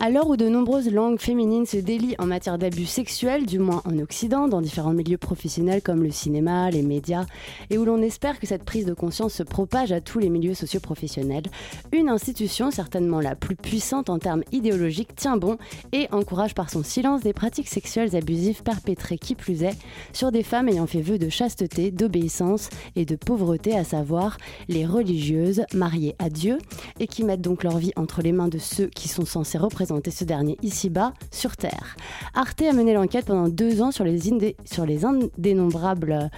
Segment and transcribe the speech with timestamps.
[0.00, 3.80] À l'heure où de nombreuses langues féminines se délient en matière d'abus sexuels, du moins
[3.84, 7.26] en Occident, dans différents milieux professionnels comme le cinéma, les médias,
[7.70, 10.54] et où l'on espère que cette prise de conscience se propage à tous les milieux
[10.54, 11.44] socioprofessionnels,
[11.92, 15.58] une institution, certainement la plus puissante en termes idéologiques, tient bon
[15.92, 19.78] et encourage par son silence des pratiques sexuelles abusives perpétrées qui plus est
[20.12, 24.38] sur des femmes ayant fait vœu de chasteté, d'obéissance et de pauvreté, à savoir
[24.68, 26.58] les religieuses mariées à Dieu
[26.98, 29.83] et qui mettent donc leur vie entre les mains de ceux qui sont censés représenter
[29.84, 31.96] présenter ce dernier ici-bas, sur Terre.
[32.32, 34.18] Arte a mené l'enquête pendant deux ans sur les,
[34.64, 36.30] sur les indénombrables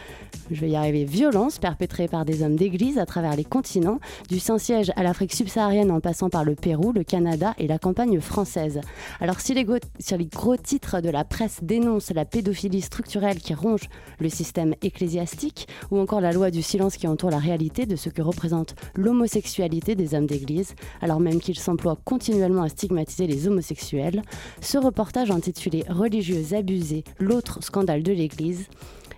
[0.50, 3.98] je vais y arriver, violences perpétrées par des hommes d'église à travers les continents,
[4.28, 8.20] du Saint-Siège à l'Afrique subsaharienne en passant par le Pérou, le Canada et la campagne
[8.20, 8.80] française.
[9.20, 9.66] Alors si les,
[9.98, 13.88] si les gros titres de la presse dénoncent la pédophilie structurelle qui ronge
[14.20, 18.08] le système ecclésiastique, ou encore la loi du silence qui entoure la réalité de ce
[18.08, 24.22] que représente l'homosexualité des hommes d'église, alors même qu'ils s'emploient continuellement à stigmatiser les homosexuels,
[24.60, 28.68] ce reportage intitulé Religieuses abusées, l'autre scandale de l'Église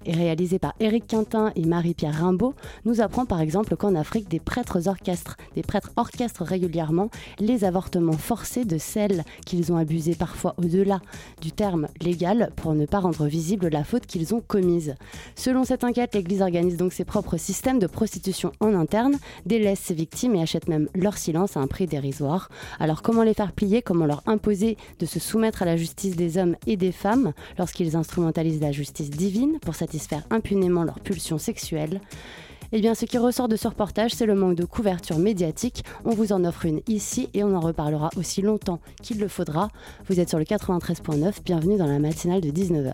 [0.06, 2.54] et réalisé par Éric Quintin et Marie-Pierre Rimbaud,
[2.84, 8.12] nous apprend par exemple qu'en Afrique, des prêtres orchestrent, des prêtres orchestrent régulièrement les avortements
[8.12, 11.00] forcés de celles qu'ils ont abusées parfois au-delà
[11.40, 14.94] du terme légal pour ne pas rendre visible la faute qu'ils ont commise.
[15.34, 19.94] Selon cette enquête, l'Église organise donc ses propres systèmes de prostitution en interne, délaisse ses
[19.94, 22.48] victimes et achète même leur silence à un prix dérisoire.
[22.78, 23.83] Alors comment les faire plier?
[23.83, 27.96] Comment leur imposer de se soumettre à la justice des hommes et des femmes lorsqu'ils
[27.96, 29.58] instrumentalisent la justice divine?
[29.60, 32.00] Pour satisfaire satisfaire impunément leurs pulsions sexuelles.
[32.73, 35.83] Eh bien, ce qui ressort de ce reportage, c'est le manque de couverture médiatique.
[36.05, 39.70] On vous en offre une ici et on en reparlera aussi longtemps qu'il le faudra.
[40.07, 42.92] Vous êtes sur le 93.9, bienvenue dans la matinale de 19h.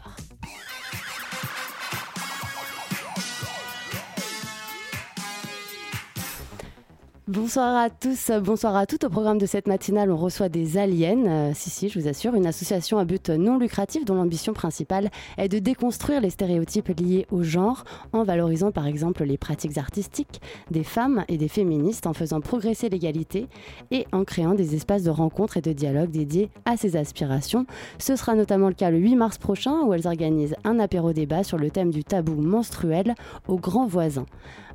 [7.27, 9.05] Bonsoir à tous, bonsoir à toutes.
[9.05, 11.25] Au programme de cette matinale, on reçoit des aliens.
[11.25, 15.09] Euh, si, si, je vous assure, une association à but non lucratif dont l'ambition principale
[15.39, 20.43] est de déconstruire les stéréotypes liés au genre en valorisant par exemple les pratiques artistiques
[20.71, 23.49] des femmes et des féministes, en faisant progresser l'égalité
[23.91, 27.65] et en créant des espaces de rencontre et de dialogue dédiés à ces aspirations.
[27.99, 31.43] Ce sera notamment le cas le 8 mars prochain où elles organisent un apéro débat
[31.43, 33.15] sur le thème du tabou menstruel
[33.49, 34.27] aux grands voisins.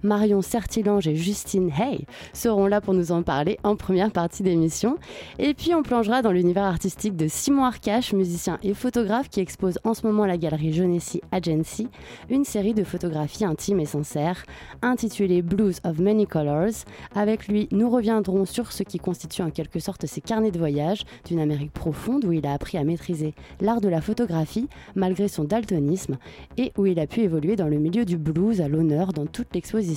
[0.03, 4.97] Marion Certilange et Justine Hay seront là pour nous en parler en première partie d'émission.
[5.37, 9.79] Et puis on plongera dans l'univers artistique de Simon Arcache, musicien et photographe qui expose
[9.83, 11.89] en ce moment à la galerie Genessi Agency
[12.29, 14.45] une série de photographies intimes et sincères
[14.81, 16.85] intitulée Blues of Many Colors.
[17.15, 21.03] Avec lui, nous reviendrons sur ce qui constitue en quelque sorte ses carnets de voyage
[21.25, 25.43] d'une Amérique profonde où il a appris à maîtriser l'art de la photographie malgré son
[25.43, 26.17] daltonisme
[26.57, 29.53] et où il a pu évoluer dans le milieu du blues à l'honneur dans toute
[29.53, 29.88] l'exposition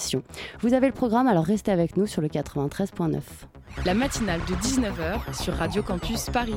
[0.60, 3.20] vous avez le programme, alors restez avec nous sur le 93.9.
[3.84, 6.56] La matinale de 19h sur Radio Campus Paris.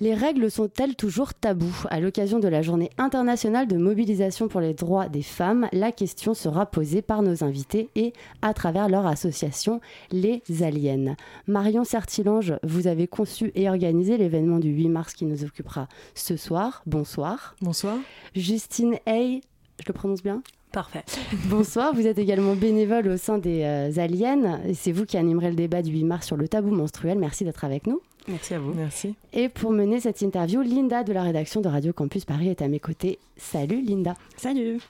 [0.00, 4.72] Les règles sont-elles toujours tabous À l'occasion de la journée internationale de mobilisation pour les
[4.72, 9.80] droits des femmes, la question sera posée par nos invités et à travers leur association
[10.12, 11.16] Les Aliens.
[11.48, 16.36] Marion Certilange, vous avez conçu et organisé l'événement du 8 mars qui nous occupera ce
[16.36, 16.82] soir.
[16.86, 17.56] Bonsoir.
[17.60, 17.96] Bonsoir.
[18.36, 19.40] Justine Hay,
[19.80, 20.42] je le prononce bien?
[20.72, 21.04] Parfait.
[21.46, 25.50] Bonsoir, vous êtes également bénévole au sein des euh, Aliens et c'est vous qui animerez
[25.50, 27.18] le débat du 8 mars sur le tabou menstruel.
[27.18, 28.00] Merci d'être avec nous.
[28.28, 28.74] Merci à vous.
[28.74, 29.14] Merci.
[29.32, 32.68] Et pour mener cette interview, Linda de la rédaction de Radio Campus Paris est à
[32.68, 33.18] mes côtés.
[33.38, 34.14] Salut Linda.
[34.36, 34.80] Salut.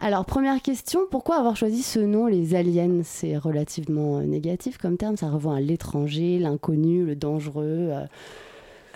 [0.00, 4.98] Alors première question, pourquoi avoir choisi ce nom, les aliens C'est relativement euh, négatif comme
[4.98, 7.88] terme, ça revient à l'étranger, l'inconnu, le dangereux.
[7.92, 8.04] Euh,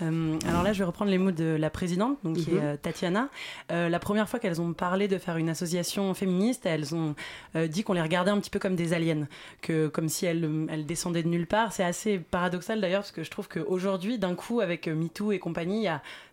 [0.03, 2.61] euh, alors là, je vais reprendre les mots de la présidente, donc qui est mhm.
[2.63, 3.29] euh, Tatiana.
[3.71, 7.15] Euh, la première fois qu'elles ont parlé de faire une association féministe, elles ont
[7.55, 9.27] dit qu'on les regardait un petit peu comme des aliens,
[9.61, 11.73] que comme si elles, elles descendaient de nulle part.
[11.73, 15.87] C'est assez paradoxal d'ailleurs, parce que je trouve qu'aujourd'hui, d'un coup, avec MeToo et compagnie,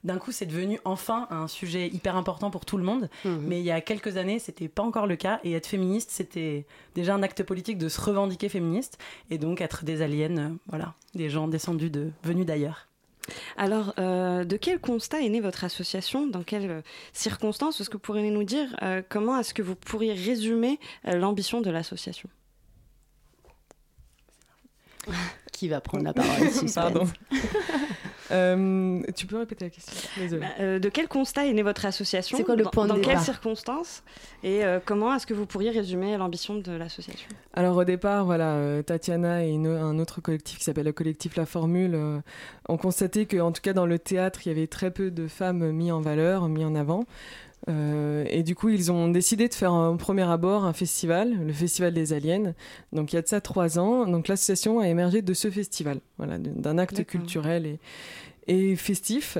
[0.03, 3.09] d'un coup, c'est devenu enfin un sujet hyper important pour tout le monde.
[3.25, 3.41] Mhm.
[3.47, 5.39] Mais il y a quelques années, c'était pas encore le cas.
[5.43, 6.65] Et être féministe, c'était
[6.95, 8.97] déjà un acte politique de se revendiquer féministe,
[9.29, 12.86] et donc être des aliens, voilà, des gens descendus de venus d'ailleurs.
[13.57, 16.27] Alors, euh, de quel constat est née votre association?
[16.27, 16.81] Dans quelles euh,
[17.13, 17.81] circonstances?
[17.81, 21.69] Est-ce que vous pourriez nous dire euh, comment est-ce que vous pourriez résumer l'ambition de
[21.69, 22.29] l'association?
[25.51, 26.49] Qui va prendre la parole?
[26.73, 27.07] Pardon.
[28.31, 29.93] Euh, tu peux répéter la question
[30.39, 33.01] bah, euh, de quel constat est née votre association C'est quoi le point Dans, de
[33.01, 34.03] dans quelles circonstances
[34.43, 37.29] Et euh, comment est-ce que vous pourriez résumer l'ambition de l'association?
[37.53, 41.97] Alors au départ, voilà, Tatiana et un autre collectif qui s'appelle le collectif La Formule
[42.67, 45.71] ont constaté qu'en tout cas dans le théâtre, il y avait très peu de femmes
[45.71, 47.05] mises en valeur, mises en avant.
[47.69, 51.53] Euh, et du coup, ils ont décidé de faire un premier abord un festival, le
[51.53, 52.53] Festival des Aliens.
[52.93, 54.07] Donc, il y a de ça trois ans.
[54.07, 57.79] Donc, l'association a émergé de ce festival, voilà, d'un acte culturel et,
[58.47, 59.37] et, festif.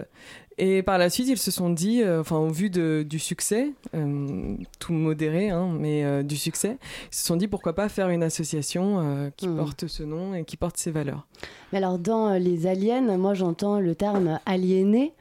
[0.60, 3.74] Et par la suite, ils se sont dit, euh, enfin, au vu de, du succès,
[3.94, 6.78] euh, tout modéré, hein, mais du succès,
[7.12, 9.56] ils se sont dit pourquoi pas faire une association qui hmm.
[9.56, 11.28] porte ce nom et qui porte ces valeurs.
[11.72, 15.14] Mais alors, dans les aliens, moi j'entends le terme aliéné.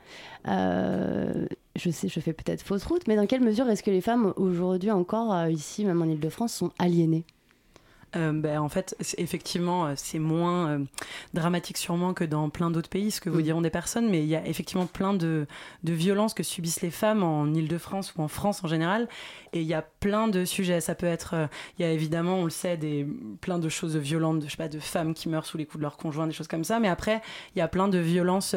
[1.77, 4.01] Euh, je sais, je fais peut-être fausse route, mais dans quelle mesure est-ce que les
[4.01, 7.25] femmes aujourd'hui encore, euh, ici, même en Ile-de-France, sont aliénées?
[8.15, 10.81] Euh, ben, en fait, effectivement, c'est moins
[11.35, 14.29] dramatique sûrement que dans plein d'autres pays, ce que vous diront des personnes, mais il
[14.29, 15.47] y a effectivement plein de,
[15.83, 19.07] de violences que subissent les femmes en Ile-de-France ou en France en général,
[19.53, 20.81] et il y a plein de sujets.
[20.81, 21.35] Ça peut être,
[21.79, 23.07] il y a évidemment, on le sait, des,
[23.43, 25.79] plein de choses violentes, de, je sais pas, de femmes qui meurent sous les coups
[25.79, 27.21] de leur conjoint, des choses comme ça, mais après,
[27.55, 28.55] il y a plein de violences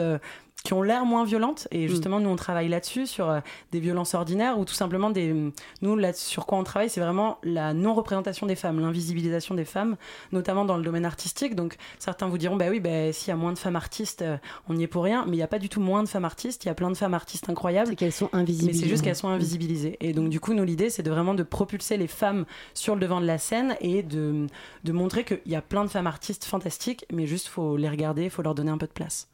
[0.64, 1.68] qui ont l'air moins violentes.
[1.72, 1.90] Et mm.
[1.90, 3.40] justement, nous, on travaille là-dessus, sur euh,
[3.72, 5.34] des violences ordinaires ou tout simplement des.
[5.82, 9.96] Nous, là, sur quoi on travaille, c'est vraiment la non-représentation des femmes, l'invisibilisation des femmes,
[10.32, 11.56] notamment dans le domaine artistique.
[11.56, 14.38] Donc, certains vous diront, bah oui, bah, s'il y a moins de femmes artistes, euh,
[14.68, 15.26] on n'y est pour rien.
[15.26, 16.66] Mais il n'y a pas du tout moins de femmes artistes.
[16.66, 17.90] Il y a plein de femmes artistes incroyables.
[17.90, 18.80] C'est qu'elles sont invisibilisées.
[18.80, 19.98] Mais c'est juste qu'elles sont invisibilisées.
[20.02, 23.02] Et donc, du coup, nous, l'idée, c'est de vraiment de propulser les femmes sur le
[23.02, 24.48] devant de la scène et de,
[24.84, 28.26] de montrer qu'il y a plein de femmes artistes fantastiques, mais juste, faut les regarder,
[28.26, 29.28] il faut leur donner un peu de place.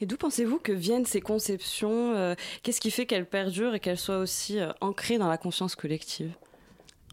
[0.00, 3.98] Et d'où pensez-vous que viennent ces conceptions euh, Qu'est-ce qui fait qu'elles perdurent et qu'elles
[3.98, 6.32] soient aussi euh, ancrées dans la conscience collective?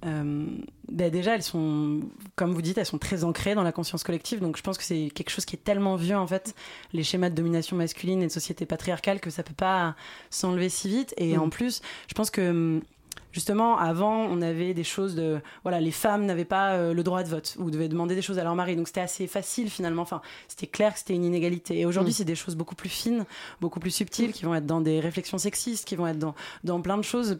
[0.06, 0.46] Euh,
[0.90, 2.02] ben déjà, elles sont,
[2.36, 4.40] comme vous dites, elles sont très ancrées dans la conscience collective.
[4.40, 6.54] Donc, je pense que c'est quelque chose qui est tellement vieux, en fait,
[6.94, 9.96] les schémas de domination masculine et de société patriarcale, que ça peut pas
[10.30, 11.14] s'enlever si vite.
[11.18, 11.42] Et mm.
[11.42, 12.82] en plus, je pense que hum,
[13.36, 15.42] justement, avant, on avait des choses de.
[15.64, 18.40] Voilà, les femmes n'avaient pas euh, le droit de vote ou devaient demander des choses
[18.40, 18.78] à leur mari.
[18.78, 20.04] Donc c'était assez facile finalement.
[20.04, 21.78] Enfin, c'était clair que c'était une inégalité.
[21.78, 22.16] Et aujourd'hui, mm.
[22.16, 23.26] c'est des choses beaucoup plus fines,
[23.60, 26.34] beaucoup plus subtiles, qui vont être dans des réflexions sexistes, qui vont être dans,
[26.64, 27.38] dans plein de choses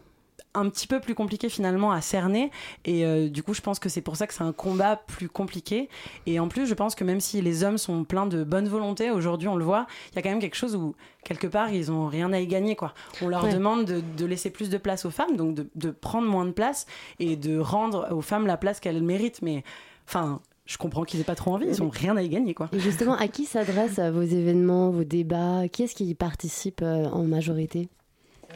[0.54, 2.50] un petit peu plus compliqué finalement à cerner.
[2.84, 5.28] Et euh, du coup je pense que c'est pour ça que c'est un combat plus
[5.28, 5.88] compliqué.
[6.26, 9.10] Et en plus je pense que même si les hommes sont pleins de bonne volonté
[9.10, 10.94] aujourd'hui on le voit il y a quand même quelque chose où
[11.24, 12.94] quelque part ils ont rien à y gagner quoi.
[13.22, 16.52] On leur demande de, laisser plus de place aux femmes donc de, prendre moins de
[16.52, 16.86] place
[17.18, 19.42] et de rendre aux femmes la place qu'elles méritent.
[19.42, 19.62] Mais
[20.06, 22.52] enfin je comprends qu'ils n'aient pas trop envie, ils n'ont rien à y gagner.
[22.52, 22.68] Quoi.
[22.72, 25.68] Et justement, à qui s'adressent vos événements, vos débats?
[25.68, 27.88] Qui est-ce qui y participe euh, en majorité?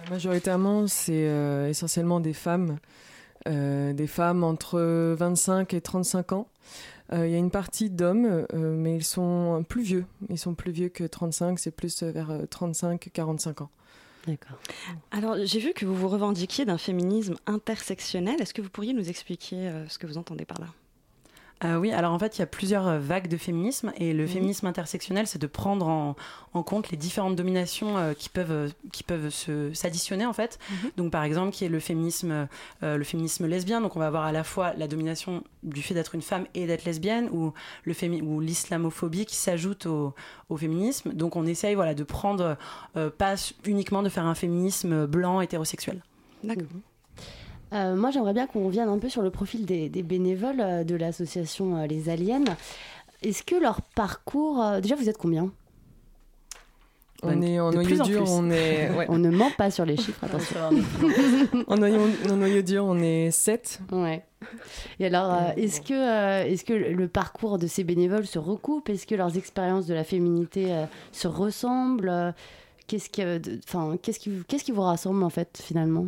[0.09, 2.79] Majoritairement, c'est euh, essentiellement des femmes,
[3.49, 4.81] euh, des femmes entre
[5.15, 6.49] 25 et 35 ans.
[7.13, 10.07] Euh, il y a une partie d'hommes, mais ils sont plus vieux.
[10.29, 13.71] Ils sont plus vieux que 35, c'est plus vers 35-45 ans.
[14.27, 14.59] D'accord.
[15.11, 18.41] Alors, j'ai vu que vous vous revendiquiez d'un féminisme intersectionnel.
[18.41, 20.67] Est-ce que vous pourriez nous expliquer ce que vous entendez par là?
[21.63, 24.23] Euh, oui, alors en fait, il y a plusieurs euh, vagues de féminisme et le
[24.23, 24.29] mhm.
[24.29, 29.31] féminisme intersectionnel, c'est de prendre en, compte les différentes dominations euh, qui peuvent, qui peuvent
[29.75, 30.59] s'additionner en fait.
[30.71, 30.91] Mhm.
[30.97, 32.49] Donc par exemple, qui est le féminisme,
[32.83, 33.81] le féminisme lesbien.
[33.81, 36.67] Donc on va avoir à la fois la domination du fait d'être une femme et
[36.67, 37.53] d'être lesbienne ou
[37.85, 40.15] le ou l'islamophobie qui s'ajoute au,
[40.49, 41.13] au, féminisme.
[41.13, 42.57] Donc on essaye voilà de prendre
[43.19, 46.03] pas uniquement de faire un féminisme blanc hétérosexuel.
[46.43, 46.67] D'accord.
[47.73, 50.97] Euh, moi, j'aimerais bien qu'on revienne un peu sur le profil des, bénévoles euh, de
[50.97, 52.45] l'association euh, Les Aliens.
[53.23, 54.65] Est-ce que leur parcours.
[54.81, 55.51] déjà, vous êtes combien?
[57.23, 58.91] On est en noyau dur, on est.
[59.11, 60.57] On ne ment pas sur les chiffres, attention.
[61.67, 63.81] en, noyau, dur, on est 7.
[63.93, 64.25] Ouais.
[64.99, 68.89] Et alors, est-ce que, est que le parcours de ces bénévoles se recoupe?
[68.89, 70.75] Est-ce que leurs expériences de la féminité
[71.13, 72.35] se ressemblent?
[72.87, 73.23] Qu'est-ce qui,
[74.01, 76.07] qu'est-ce qui, qu'est-ce qui vous rassemble, en fait, finalement?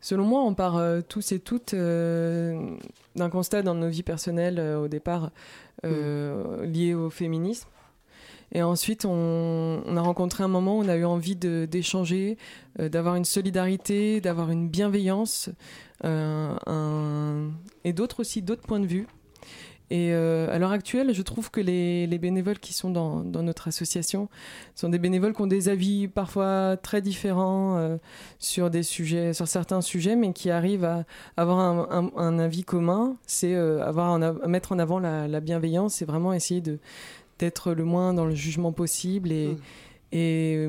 [0.00, 2.76] Selon moi, on part euh, tous et toutes euh,
[3.16, 5.30] d'un constat dans nos vies personnelles euh, au départ
[5.82, 6.62] mm.
[6.64, 7.68] lié au féminisme.
[8.52, 12.38] Et ensuite, on, a rencontré un moment où on a eu envie d'échanger,
[12.78, 15.50] d'avoir une solidarité, d'avoir une bienveillance,
[16.04, 19.08] et d'autres aussi, d'autres points de vue.
[19.90, 23.42] Et euh, à l'heure actuelle, je trouve que les, les bénévoles qui sont dans, dans,
[23.42, 24.28] notre association
[24.74, 27.96] sont des bénévoles qui ont des avis parfois très différents euh,
[28.40, 31.04] sur des sujets, sur certains sujets, mais qui arrivent à
[31.36, 33.16] avoir un, un, avis commun.
[33.26, 36.78] C'est euh, avoir à mettre en avant la, la bienveillance, c'est vraiment essayer de
[37.38, 39.58] d'être le moins dans le jugement possible et mmh.
[40.12, 40.68] et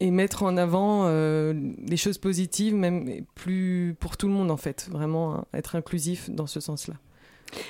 [0.00, 4.88] et mettre en avant des choses positives, même plus pour tout le monde en fait,
[4.90, 6.96] vraiment hein, être inclusif dans ce sens-là.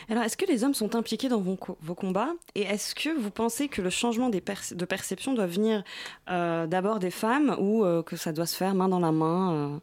[0.08, 1.56] Alors, est-ce que les hommes sont impliqués dans vos,
[1.94, 5.84] combats Et est-ce que vous pensez que le changement de perception doit venir
[6.30, 9.80] euh, d'abord des femmes ou euh, que ça doit se faire main dans la main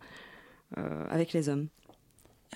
[0.77, 1.67] euh, avec les hommes?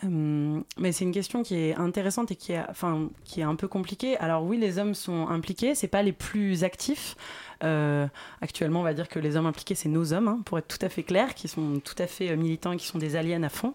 [0.04, 3.68] Mais c'est une question qui est intéressante et qui est, enfin, qui est un peu
[3.68, 4.16] compliquée.
[4.18, 7.16] Alors oui, les hommes sont impliqués, c'est pas les plus actifs.
[7.64, 8.08] Euh,
[8.42, 10.84] actuellement, on va dire que les hommes impliqués, c'est nos hommes, hein, pour être tout
[10.86, 13.44] à fait clair, qui sont tout à fait euh, militants et qui sont des aliens
[13.44, 13.74] à fond.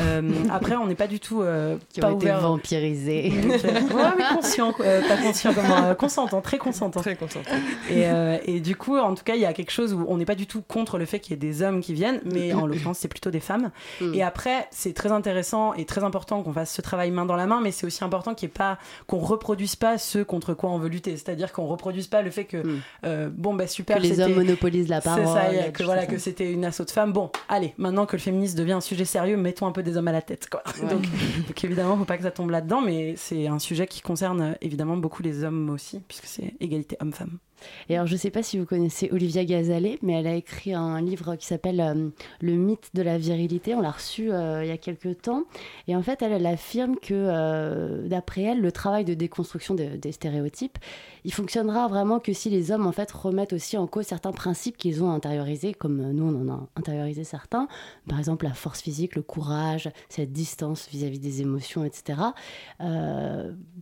[0.00, 1.42] Euh, après, on n'est pas du tout
[1.90, 3.30] qui pas ont été vampirisés.
[3.50, 7.00] ouais, mais conscient, pas conscient, comment, consentant, très consentant.
[7.00, 7.56] Très consentant.
[7.90, 8.06] Et,
[8.46, 10.34] et, du coup, en tout cas, il y a quelque chose où on n'est pas
[10.34, 12.98] du tout contre le fait qu'il y ait des hommes qui viennent, mais en l'occurrence,
[12.98, 13.70] c'est plutôt des femmes.
[14.00, 14.14] Mm.
[14.14, 17.46] Et après, c'est très intéressant et très important qu'on fasse ce travail main dans la
[17.46, 20.70] main, mais c'est aussi important qu'il y ait pas qu'on reproduise pas ce contre quoi
[20.70, 21.16] on veut lutter.
[21.16, 22.80] C'est-à-dire qu'on reproduise pas le fait que mm.
[23.17, 23.98] Euh, bon bah super.
[23.98, 25.26] Que les hommes monopolisent la parole.
[25.26, 27.12] C'est ça, que voilà que c'était une assaut de femmes.
[27.12, 30.08] Bon, allez, maintenant que le féminisme devient un sujet sérieux, mettons un peu des hommes
[30.08, 30.62] à la tête, quoi.
[30.82, 31.02] donc,
[31.46, 34.52] donc, évidemment, faut pas que ça tombe là-dedans, mais c'est un sujet qui concerne euh,
[34.60, 37.38] évidemment beaucoup les hommes aussi, puisque c'est égalité homme-femme.
[37.88, 40.74] Et alors, je ne sais pas si vous connaissez Olivia Gazalet, mais elle a écrit
[40.74, 42.08] un livre qui s'appelle euh,
[42.40, 43.74] Le mythe de la virilité.
[43.74, 45.44] On l'a reçu euh, il y a quelques temps.
[45.86, 50.12] Et en fait, elle, elle affirme que, euh, d'après elle, le travail de déconstruction des
[50.12, 50.78] stéréotypes,
[51.24, 54.76] il fonctionnera vraiment que si les hommes, en fait, remettent aussi en cause certains principes
[54.76, 57.68] qu'ils ont intériorisés, comme nous, on en a intériorisé certains.
[58.08, 62.20] Par exemple, la force physique, le courage, cette distance vis-à-vis des émotions, etc.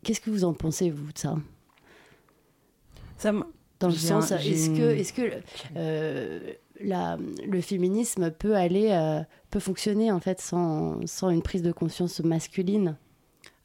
[0.03, 1.37] Qu'est-ce que vous en pensez, vous, de ça?
[3.17, 3.33] Ça,
[3.81, 5.41] dans le sens, est-ce que, est -ce que
[5.77, 11.63] euh, la, le féminisme peut aller, euh, peut fonctionner en fait sans, sans une prise
[11.63, 12.97] de conscience masculine?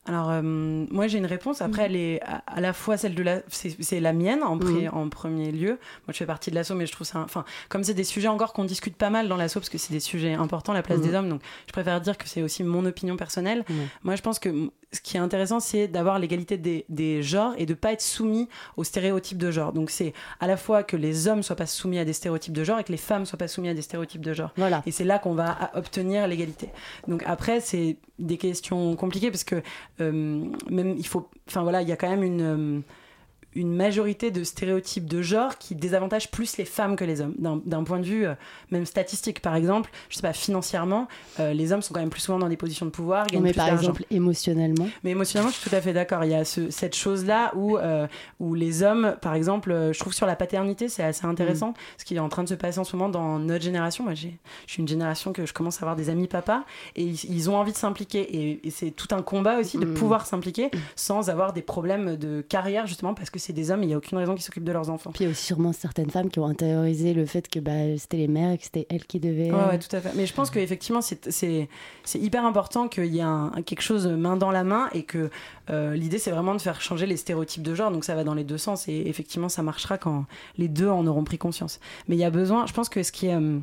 [0.08, 1.62] Alors, euh, moi, j'ai une réponse.
[1.62, 1.86] Après, mm.
[1.86, 3.42] elle est à, la fois celle de la.
[3.50, 4.90] C'est la mienne en, mm.
[4.92, 5.70] en, premier lieu.
[5.70, 7.20] Moi, je fais partie de l'assaut, mais je trouve ça.
[7.20, 9.94] Enfin, comme c'est des sujets encore qu'on discute pas mal dans l'assaut, parce que c'est
[9.94, 11.04] des sujets importants, la place mm.
[11.04, 13.64] des hommes, donc je préfère dire que c'est aussi mon opinion personnelle.
[14.04, 17.66] Moi, je pense que ce qui est intéressant, c'est d'avoir l'égalité des, des, genres et
[17.66, 19.72] de pas être soumis aux stéréotypes de genre.
[19.72, 22.64] Donc, c'est à la fois que les hommes soient pas soumis à des stéréotypes de
[22.64, 24.52] genre et que les femmes soient pas soumises à des stéréotypes de genre.
[24.58, 24.84] Voilà.
[24.86, 26.70] Et c'est là qu'on va obtenir l'égalité.
[27.08, 29.62] Donc, après, c'est des questions compliquées parce que
[30.02, 31.30] euh, même il faut.
[31.48, 32.42] Enfin, voilà, il y a quand même une.
[32.42, 32.82] Euh,
[33.56, 37.36] une majorité de stéréotypes de genre qui désavantagent plus les femmes que les hommes.
[37.38, 38.34] D'un point de vue euh,
[38.72, 41.08] même statistique, par exemple, je sais pas, financièrement,
[41.40, 43.54] euh, les hommes sont quand même plus souvent dans des positions de pouvoir, gagnent Mais
[43.54, 46.24] par exemple, émotionnellement Mais émotionnellement, je suis tout à fait d'accord.
[46.24, 48.08] Il y a cette chose-là où, euh,
[48.40, 51.76] où les hommes, par exemple, je trouve sur la paternité, c'est assez intéressant, mm.
[51.98, 54.06] ce qui est en train de se passer en ce moment dans notre génération.
[54.06, 54.28] Moi, je
[54.68, 56.64] suis une génération que je commence à avoir des amis papa
[56.96, 58.62] et ils, ont envie de s'impliquer.
[58.64, 59.94] Et, c'est tout un combat aussi de mm.
[59.96, 63.88] pouvoir s'impliquer sans avoir des problèmes de carrière, justement, parce que c'est des hommes, il
[63.88, 65.12] n'y a aucune raison qu'ils s'occupent de leurs enfants.
[65.12, 67.98] Puis il y a aussi sûrement certaines femmes qui ont intériorisé le fait que bah,
[67.98, 69.52] c'était les mères et que c'était elles qui devaient.
[69.52, 70.12] Ouais, tout à fait.
[70.16, 71.68] Mais je pense qu'effectivement, c'est
[72.16, 75.30] hyper important qu'il y ait un, quelque chose main dans la main et que
[75.70, 77.92] euh, l'idée, c'est vraiment de faire changer les stéréotypes de genre.
[77.92, 80.26] Donc ça va dans les deux sens et effectivement, ça marchera quand
[80.58, 81.80] les deux en auront pris conscience.
[82.08, 83.36] Mais il y a besoin, je pense que ce qui est.
[83.36, 83.60] Euh,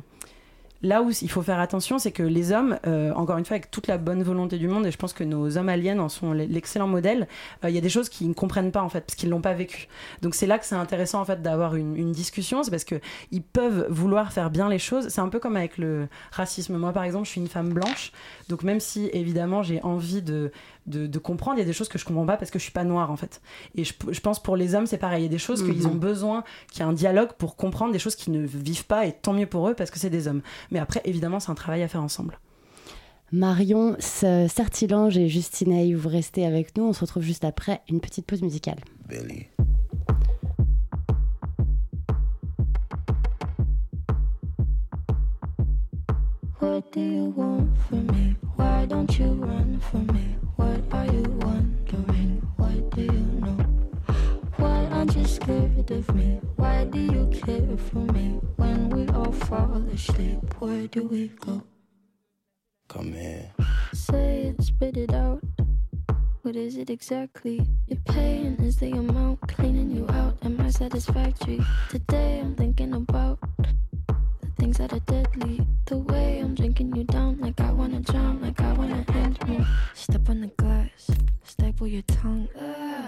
[0.81, 3.69] Là où il faut faire attention, c'est que les hommes, euh, encore une fois, avec
[3.69, 6.31] toute la bonne volonté du monde, et je pense que nos hommes aliens en sont
[6.31, 7.27] l'excellent modèle,
[7.65, 9.41] euh, il y a des choses qu'ils ne comprennent pas en fait, parce qu'ils l'ont
[9.41, 9.87] pas vécu.
[10.21, 12.95] Donc c'est là que c'est intéressant en fait d'avoir une, une, discussion, c'est parce que
[13.31, 15.09] ils peuvent vouloir faire bien les choses.
[15.09, 16.77] C'est un peu comme avec le racisme.
[16.77, 18.13] Moi, par exemple, je suis une femme blanche,
[18.47, 20.51] donc même si évidemment j'ai envie de
[20.85, 21.57] de, comprendre.
[21.57, 23.11] Il y a des choses que je comprends pas parce que je suis pas noire
[23.11, 23.41] en fait.
[23.75, 25.21] Et je, pense pour les hommes c'est pareil.
[25.21, 25.99] Il y a des choses qu'ils ont mhm.
[25.99, 29.13] besoin, qu'il y a un dialogue pour comprendre des choses qu'ils ne vivent pas et
[29.13, 30.41] tant mieux pour eux parce que c'est des hommes.
[30.71, 32.39] Mais après évidemment c'est un travail à faire ensemble.
[33.31, 36.85] Marion, Sartilange et Justine vous restez avec nous.
[36.85, 38.79] On se retrouve juste après une petite pause musicale.
[46.61, 48.35] What do you want from me?
[48.57, 50.38] Why don't you run from me?
[50.59, 52.43] What are you wondering?
[52.57, 53.57] What do you know?
[54.57, 56.41] Why aren't you scared of me?
[56.57, 58.41] Why do you care for me?
[58.57, 61.63] When we all fall asleep, where do we go?
[62.89, 63.53] Come here.
[63.93, 65.41] Say it, spit it out.
[66.41, 67.65] What is it exactly?
[67.87, 70.37] Your pain is the amount cleaning you out.
[70.43, 71.61] Am I satisfactory?
[71.89, 73.39] Today I'm thinking about
[74.41, 75.65] the things that are deadly.
[75.85, 79.18] The way I'm drinking you down, like I wanna drown, like I wanna end.
[80.09, 81.11] Step on the glass,
[81.43, 82.47] staple your tongue.
[82.55, 82.98] bury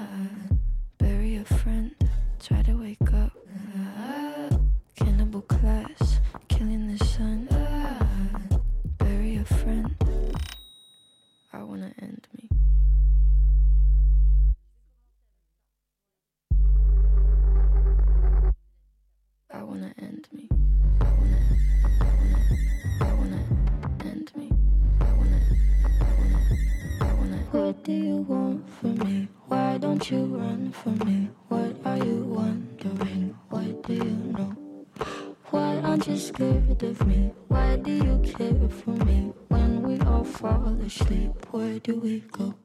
[36.83, 37.31] of me?
[37.47, 39.33] Why do you care for me?
[39.49, 42.55] When we all fall asleep, where do we go?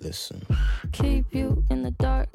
[0.00, 0.46] Listen.
[0.92, 2.28] Keep you in the dark.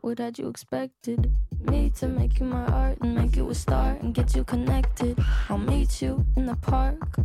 [0.00, 1.32] What had you expected?
[1.60, 5.18] Me to make you my art and make you a star and get you connected.
[5.48, 7.16] I'll meet you in the park.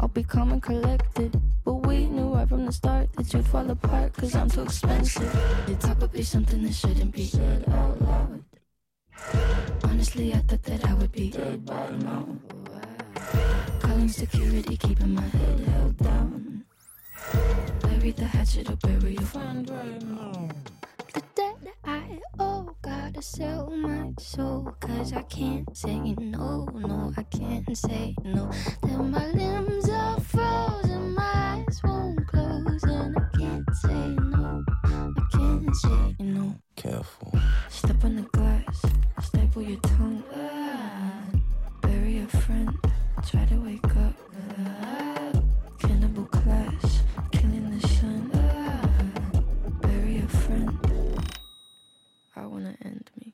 [0.00, 1.40] I'll be calm and collected.
[1.64, 5.34] But we knew right from the start that you'd fall apart, cause I'm too expensive.
[5.68, 8.33] It's probably something that shouldn't be said out loud.
[9.82, 12.26] Honestly, I thought that I would be dead by now.
[13.80, 16.64] Calling security, keeping my head held down.
[17.82, 20.48] Bury the hatchet or bury your friend right now.
[21.12, 24.74] The debt I owe, gotta sell my soul.
[24.80, 28.50] Cause I can't say no, no, I can't say no.
[28.82, 35.22] Then my limbs are frozen, my eyes won't close, and I can't say no, I
[35.32, 36.54] can't say no.
[36.76, 37.32] Careful.
[37.68, 38.53] Step on the glass,
[39.22, 40.22] staple your tongue.
[41.82, 42.76] Bury a friend,
[43.26, 44.14] try to wake up.
[45.78, 46.24] Cannibal
[47.32, 48.30] killing the sun.
[49.80, 50.78] Bury a friend.
[52.36, 53.32] I wanna end me.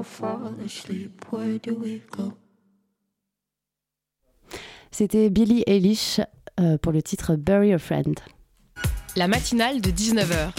[0.00, 2.32] All fall asleep, where do we go?
[4.90, 6.20] C'était Billie Eilish
[6.58, 8.18] euh, pour le titre Bury a Friend.
[9.16, 10.52] La matinale de 19h.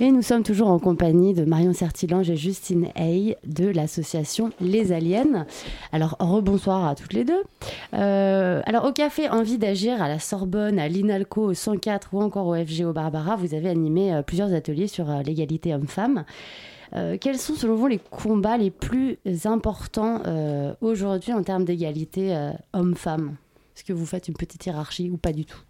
[0.00, 4.92] Et nous sommes toujours en compagnie de Marion Sertilange et Justine Hay de l'association Les
[4.92, 5.46] Aliens.
[5.92, 7.42] Alors, rebonsoir à toutes les deux.
[7.94, 12.48] Euh, alors, au café Envie d'agir, à la Sorbonne, à l'INALCO, au 104 ou encore
[12.48, 16.24] au FGO Barbara, vous avez animé euh, plusieurs ateliers sur euh, l'égalité homme-femme.
[16.96, 22.36] Euh, quels sont selon vous les combats les plus importants euh, aujourd'hui en termes d'égalité
[22.36, 23.36] euh, homme-femme?
[23.74, 25.60] Est-ce que vous faites une petite hiérarchie ou pas du tout?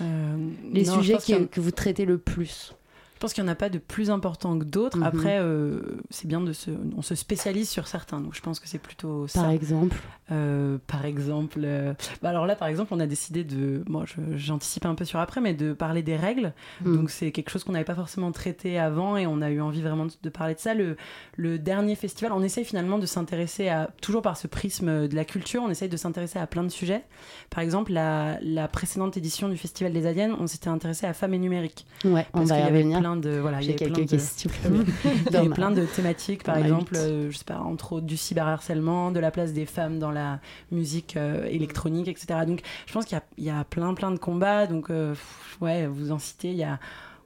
[0.00, 1.18] Les non, sujets
[1.50, 2.74] que vous traitez le plus
[3.14, 4.98] Je pense qu'il n'y en a pas de plus important que d'autres.
[4.98, 5.02] Mhm.
[5.04, 6.70] Après, euh, c'est bien de se.
[6.96, 8.20] On se spécialise sur certains.
[8.20, 9.42] Donc, je pense que c'est plutôt ça.
[9.42, 9.96] Par exemple
[10.32, 11.60] Euh, par exemple.
[11.64, 13.82] euh, bah alors là, par exemple, on a décidé de.
[13.88, 16.52] Moi, j'anticipe un peu sur après, mais de parler des règles.
[16.84, 16.96] Mm.
[16.96, 19.82] Donc, c'est quelque chose qu'on n'avait pas forcément traité avant et on a eu envie
[19.82, 20.74] vraiment de, de parler de ça.
[20.74, 20.96] Le,
[21.36, 23.90] le dernier festival, on essaye finalement de s'intéresser à.
[24.00, 27.02] Toujours par ce prisme de la culture, on essaye de s'intéresser à plein de sujets.
[27.50, 31.34] Par exemple, la, la précédente édition du Festival des Aliens, on s'était intéressé à femmes
[31.34, 31.86] et numérique.
[32.04, 33.00] Ouais, on va y revenir.
[33.04, 33.38] Plein de.
[33.38, 34.50] Voilà, il y plein quelques de- questions.
[34.64, 38.06] il y Dans plein de thématiques, par dans exemple, euh, je sais pas, entre autres
[38.06, 40.40] du cyberharcèlement, de la place des femmes dans la
[40.72, 42.40] musique euh, électronique, etc.
[42.46, 44.66] Donc, je pense qu'il y a, il y a plein, plein de combats.
[44.66, 46.78] Donc, euh, pff, ouais, vous en citez, il y a.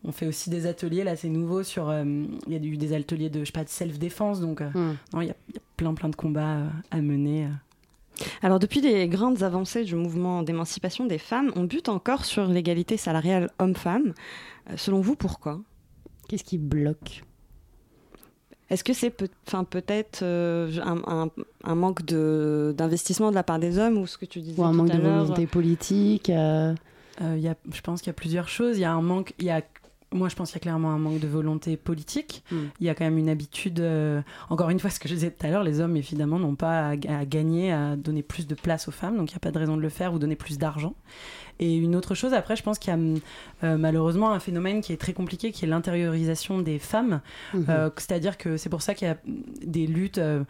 [0.04, 2.04] On fait aussi des ateliers, là c'est nouveau, sur, euh,
[2.46, 4.96] il y a eu des ateliers de, je sais pas, de self-défense, donc euh, Mm.
[5.12, 7.46] non, il y, a, il y a plein plein de combats euh, à mener.
[7.46, 8.24] euh.
[8.42, 12.96] Alors depuis les grandes avancées du mouvement d'émancipation des femmes, on bute encore sur l'égalité
[12.96, 14.14] salariale homme-femme.
[14.70, 15.60] Euh, selon vous, pourquoi?
[16.28, 17.24] Qu'est-ce qui bloque?
[18.70, 21.30] Est-ce que c'est peut, enfin, peut-être euh, un, un-
[21.64, 24.64] un manque de- d'investissement de la part des hommes ou ce que tu disais Ou
[24.64, 26.74] un tout manque à de volonté politique euh,
[27.22, 28.76] Euh, il y a, je pense qu'il y a plusieurs choses.
[28.76, 29.32] Il y a un manque.
[29.38, 29.62] Il y a,
[30.12, 32.44] moi, je pense qu'il y a clairement un manque de volonté politique.
[32.52, 32.56] Mm.
[32.80, 33.80] Il y a quand même une habitude.
[33.80, 36.54] euh, encore une fois, ce que je disais tout à l'heure, les hommes, évidemment, n'ont
[36.54, 39.16] pas à, à gagner à donner plus de place aux femmes.
[39.16, 40.94] Donc, il n'y a pas de raison de le faire ou donner plus d'argent.
[41.60, 42.98] Et une autre chose, après, je pense qu'il y a
[43.64, 47.20] euh, malheureusement un phénomène qui est très compliqué, qui est l'intériorisation des femmes.
[47.54, 47.66] Mhm.
[47.68, 49.16] Euh, C'est-à-dire que c'est pour ça qu'il y a
[49.64, 50.44] des luttes, euh,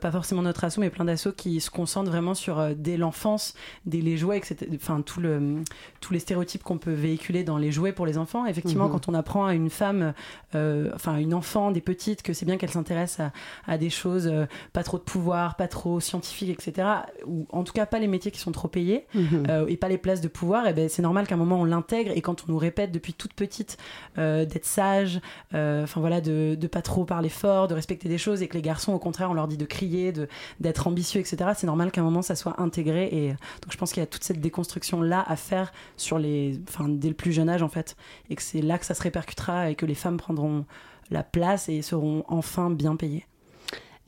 [0.00, 3.54] pas forcément notre assaut, mais plein d'assauts qui se concentrent vraiment sur dès l'enfance,
[3.86, 4.56] dès les jouets, etc.
[4.74, 5.56] Enfin, tout le,
[6.00, 8.46] tous les stéréotypes qu'on peut véhiculer dans les jouets pour les enfants.
[8.46, 8.92] Effectivement, Mhm.
[8.92, 10.14] quand on apprend à une femme,
[10.54, 13.32] euh, enfin, une enfant, des petites, que c'est bien qu'elle s'intéresse à,
[13.66, 16.88] à des choses euh, pas trop de pouvoir, pas trop scientifiques, etc.
[17.26, 19.44] Ou en tout cas, pas les métiers qui sont trop payés Mhm.
[19.50, 21.64] euh, et pas les places de pouvoir, et ben c'est normal qu'à un moment on
[21.64, 23.76] l'intègre et quand on nous répète depuis toute petite
[24.18, 25.20] euh, d'être sage,
[25.54, 28.54] euh, enfin voilà, de, de pas trop parler fort, de respecter des choses et que
[28.54, 30.28] les garçons au contraire on leur dit de crier, de
[30.60, 31.50] d'être ambitieux, etc.
[31.56, 34.04] C'est normal qu'à un moment ça soit intégré et euh, donc je pense qu'il y
[34.04, 37.68] a toute cette déconstruction là à faire sur les, dès le plus jeune âge en
[37.68, 37.96] fait
[38.30, 40.64] et que c'est là que ça se répercutera et que les femmes prendront
[41.10, 43.26] la place et seront enfin bien payées.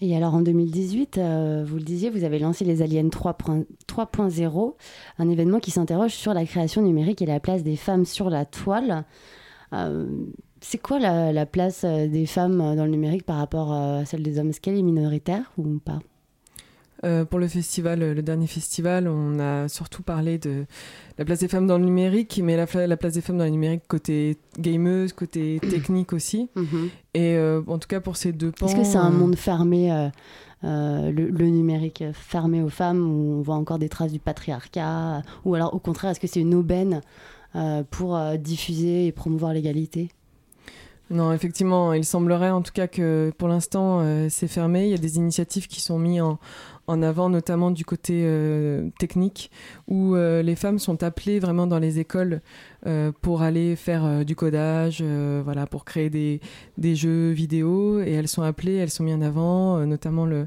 [0.00, 4.74] Et alors en 2018, euh, vous le disiez, vous avez lancé les Aliens 3.0, 3.0,
[5.18, 8.44] un événement qui s'interroge sur la création numérique et la place des femmes sur la
[8.44, 9.04] toile.
[9.72, 10.06] Euh,
[10.60, 14.50] c'est quoi la, place des femmes dans le numérique par rapport à celle des hommes?
[14.50, 16.00] Est-ce qu'elle est minoritaire ou pas?
[17.02, 20.64] Pour le festival, le dernier festival, on a surtout parlé de
[21.18, 23.50] la place des femmes dans le numérique, mais la, la place des femmes dans le
[23.50, 26.48] numérique côté gameuse, côté technique aussi.
[26.56, 26.90] Mhm.
[27.14, 28.66] Et en tout cas pour ces deux pans.
[28.66, 30.10] Est-ce que c'est un monde fermé
[30.64, 35.54] euh, le, numérique fermé aux femmes, où on voit encore des traces du patriarcat, ou
[35.54, 37.02] alors au contraire, est-ce que c'est une aubaine
[37.54, 40.10] euh, pour euh, diffuser et promouvoir l'égalité?
[41.10, 44.86] Non, effectivement, il semblerait en tout cas que pour l'instant c'est fermé.
[44.86, 46.40] Il y a des initiatives qui sont mises en,
[46.86, 49.50] en avant, notamment du côté euh, technique,
[49.88, 52.40] où euh, les femmes sont appelées vraiment dans les écoles
[52.86, 56.40] euh, pour aller faire du codage, voilà, pour créer des,
[56.78, 60.46] des, jeux vidéo, et elles sont appelées, elles sont mises en avant, notamment le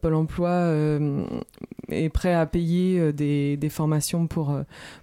[0.00, 0.72] Pôle Emploi
[1.88, 4.56] est prêt à payer des, des, formations pour,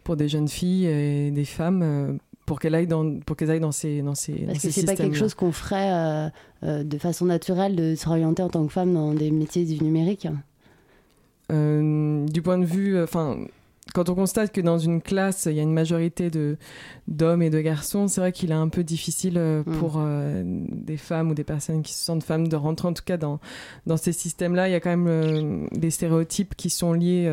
[0.04, 2.20] pour des jeunes filles et des femmes
[2.54, 4.96] pour qu'elles aillent dans pour qu'elles aillent dans ces dans ces Est-ce que c'est pas
[4.96, 6.30] quelque chose qu'on ferait euh,
[6.62, 10.28] euh, de façon naturelle de s'orienter en tant que femme dans des métiers du numérique
[11.52, 13.40] euh, Du point de vue, enfin.
[13.94, 16.30] Quand on constate que dans une classe, il y a une majorité
[17.08, 19.64] d'hommes et de garçons, c'est vrai qu'il est un peu difficile mm.
[19.78, 20.02] pour
[20.44, 23.40] des femmes ou des personnes qui se sentent femmes de rentrer en tout cas dans,
[23.86, 24.68] dans ces systèmes-là.
[24.68, 27.30] Il y a quand même des stéréotypes qui sont liés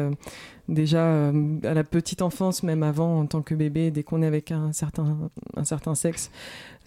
[0.70, 4.27] déjà euh, à la petite enfance, même avant, en tant que bébé, dès qu'on est
[4.27, 6.31] avec un certain, un certain sexe,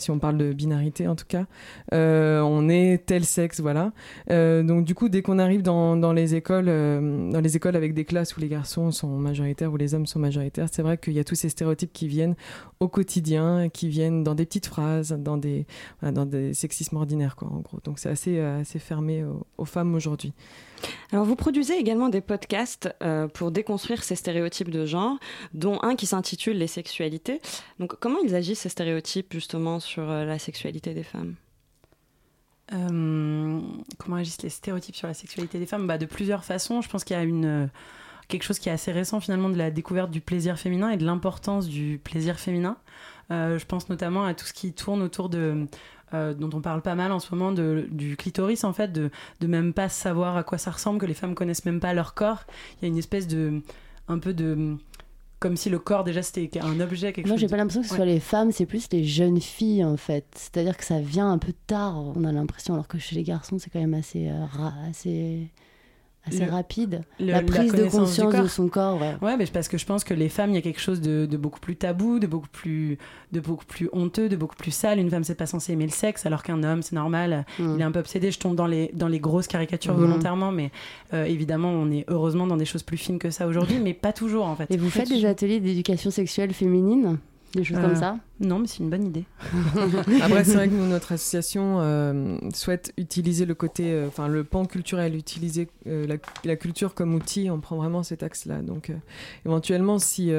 [0.04, 1.46] si on parle de binarité en tout cas,
[1.94, 3.92] euh, on est tel sexe, voilà.
[4.30, 8.06] Euh, donc du coup, dès qu'on arrive dans, les écoles, dans les écoles avec des
[8.06, 11.20] classes où les garçons sont majoritaires, où les hommes sont majoritaires, c'est vrai qu'il y
[11.20, 12.36] a tous ces stéréotypes qui viennent
[12.80, 15.66] au quotidien, qui viennent dans des petites phrases, dans des,
[16.02, 17.80] dans des sexismes ordinaires, quoi, en gros.
[17.84, 19.26] Donc c'est assez, assez fermé
[19.58, 20.34] aux femmes aujourd'hui.
[21.12, 25.18] Alors vous produisez également des podcasts euh, pour déconstruire ces stéréotypes de genre,
[25.54, 27.42] dont un qui s'intitule Les sexualités.
[27.80, 31.36] Donc comment ils agissent ces stéréotypes justement sur euh, la sexualité des femmes
[32.74, 33.60] euh,
[33.98, 35.86] Comment agissent les stéréotypes sur la sexualité des femmes?
[35.86, 36.82] Bah, De plusieurs façons.
[36.82, 37.70] Je pense qu'il y a une
[38.30, 41.06] quelque chose qui est assez récent finalement de la découverte du plaisir féminin et de
[41.06, 42.78] l'importance du plaisir féminin.
[43.30, 45.68] je pense notamment à tout ce qui tourne autour de
[46.14, 49.10] euh, dont on parle pas mal en ce moment, de, du clitoris, en fait, de,
[49.40, 52.14] de même pas savoir à quoi ça ressemble, que les femmes connaissent même pas leur
[52.14, 52.44] corps.
[52.78, 53.62] Il y a une espèce de.
[54.08, 54.78] un peu de
[55.44, 57.42] comme si le corps déjà c'était un objet quelque Moi chose.
[57.42, 60.26] j'ai pas l'impression que ce soit les femmes, c'est plus les jeunes filles en fait.
[60.36, 63.60] C'est-à-dire que ça vient un peu tard, on a l'impression, alors que chez les garçons
[63.60, 64.46] c'est quand même assez, euh,
[64.90, 65.50] assez
[66.26, 67.02] assez rapide.
[67.20, 69.16] la prise de conscience de son corps, ouais.
[69.22, 71.26] Ouais, mais parce que je pense que les femmes, il y a quelque chose de,
[71.38, 72.98] beaucoup plus tabou, de beaucoup plus,
[73.32, 75.00] de beaucoup plus honteux, de beaucoup plus sale.
[75.00, 77.46] Une femme, c'est pas censé aimer le sexe, alors qu'un homme, c'est normal.
[77.60, 77.76] Mm.
[77.76, 78.32] Il est un peu obsédé.
[78.32, 80.00] Je tombe dans les, dans les grosses caricatures mm.
[80.00, 80.72] volontairement, mais
[81.14, 84.14] euh, évidemment, on est heureusement dans des choses plus fines que ça aujourd'hui, mais pas
[84.14, 84.70] toujours en fait.
[84.72, 87.18] Et vous faites des ateliers d'éducation sexuelle féminine?
[87.56, 89.26] Des choses comme euh, ça Non, mais c'est une bonne idée.
[90.22, 94.44] Après, c'est vrai que nous, notre association euh, souhaite utiliser le côté, euh, enfin le
[94.44, 97.50] pan culturel, utiliser la, culture comme outil.
[97.50, 98.62] On prend vraiment cet axe-là.
[98.62, 98.92] Donc,
[99.46, 100.32] éventuellement, si,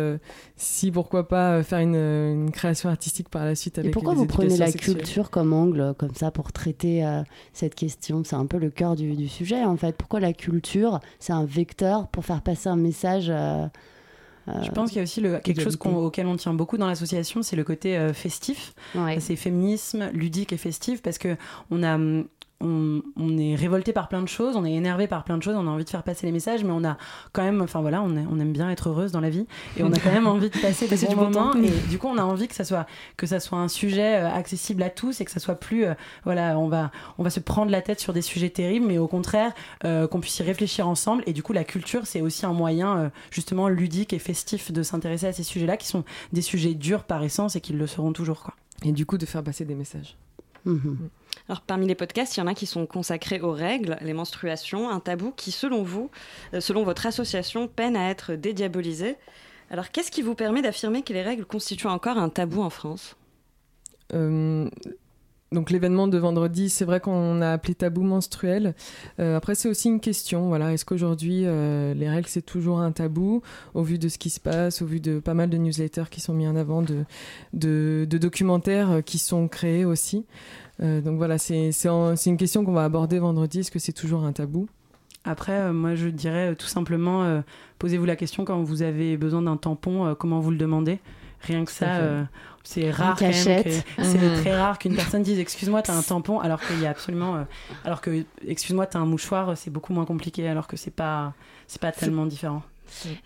[0.57, 3.91] si pourquoi pas faire une, création artistique par la suite avec.
[3.91, 7.07] Et pourquoi vous prenez la culture comme angle, comme ça, pour traiter
[7.53, 8.23] cette question?
[8.25, 9.97] C'est un peu le cœur du, du, sujet, en fait.
[9.97, 13.33] Pourquoi la culture, c'est un vecteur pour faire passer un message
[14.47, 17.43] je pense qu'il y a aussi le, quelque chose auquel on tient beaucoup dans l'association,
[17.43, 18.75] c'est le côté euh, festif.
[19.19, 21.37] C'est féminisme, ludique et festif, parce que
[21.71, 21.99] on a
[22.65, 25.67] on, est révolté par plein de choses, on est énervé par plein de choses, on
[25.67, 26.97] a envie de faire passer les messages, mais on a
[27.33, 29.47] quand même, enfin voilà, on, on aime bien être heureuse dans la vie
[29.77, 31.55] et on a quand même envie de passer des bons moments.
[31.55, 34.31] Et du coup, on a envie que ça soit que ça soit un sujet euh,
[34.31, 37.41] accessible à tous et que ça soit plus, euh, voilà, on va on va se
[37.41, 39.53] prendre la tête sur des sujets terribles, mais au contraire
[39.85, 41.23] euh, qu'on puisse y réfléchir ensemble.
[41.27, 45.27] Et du coup, la culture, c'est aussi un moyen justement ludique et festif de s'intéresser
[45.27, 48.43] à ces sujets-là, qui sont des sujets durs par essence et qui le seront toujours,
[48.43, 48.55] quoi.
[48.85, 50.17] Et du coup, de faire passer des messages.
[50.65, 51.11] Mhm.
[51.49, 54.89] Alors parmi les podcasts, il y en a qui sont consacrés aux règles, les menstruations,
[54.89, 56.11] un tabou qui, selon vous,
[56.55, 59.17] euh, selon votre association, peine à être dédiabolisé.
[59.71, 63.17] Alors qu'est-ce qui vous permet d'affirmer que les règles constituent encore un tabou en France?
[64.13, 64.69] Euh,
[65.53, 68.75] donc l'événement de vendredi, c'est vrai qu'on a appelé tabou menstruel.
[69.21, 70.49] Euh, après, c'est aussi une question.
[70.49, 73.43] Voilà, est-ce qu'aujourd'hui les règles c'est toujours un tabou
[73.75, 76.21] au vu de ce qui se passe, au vu de pas mal de newsletters qui
[76.21, 76.83] sont mis en avant,
[77.53, 80.25] de, documentaires qui sont créés aussi.
[80.83, 81.71] Euh, donc voilà, c'est
[82.27, 83.61] une question qu'on va aborder vendredi.
[83.61, 84.69] Est-ce que c'est toujours un tabou?
[85.25, 87.43] Après, euh, moi, je dirais euh, tout simplement,
[87.79, 90.99] posez-vous la question quand vous avez besoin d'un tampon, comment vous le demandez?
[91.47, 92.27] Rien que ça,
[92.63, 93.19] c'est rare.
[93.19, 93.65] C'est
[93.99, 94.41] mmh.
[94.41, 97.45] très rare qu'une personne dise excuse-moi, t'as un tampon, alors qu'il y a absolument,
[97.85, 101.35] alors que excuse-moi, t'as un mouchoir, c'est beaucoup moins compliqué, alors que c'est pas,
[101.67, 102.63] c'est pas tellement différent.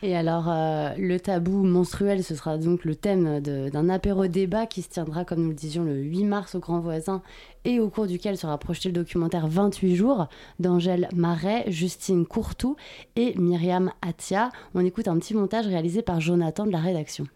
[0.03, 4.89] Et alors, euh, le tabou menstruel, ce sera donc le thème d'un apéro-débat qui se
[4.89, 7.23] tiendra, comme nous le disions, le 8 mars au Grand Voisin
[7.65, 10.29] et au cours duquel sera projeté le documentaire 28 jours
[10.59, 12.77] d'Angèle Marais, Justine Courtou
[13.17, 14.51] et Myriam Atia.
[14.75, 17.27] On écoute un petit montage réalisé par Jonathan de la rédaction.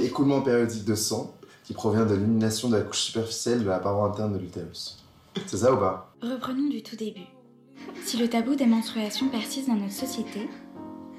[0.00, 4.08] Écoulement périodique de sang qui provient de l'élimination de la couche superficielle de la paroi
[4.08, 4.98] interne de l'utérus.
[5.46, 6.14] C'est ça ou pas?
[6.22, 7.26] Reprenons du tout début.
[8.04, 10.48] Si le tabou des menstruations persiste dans notre société,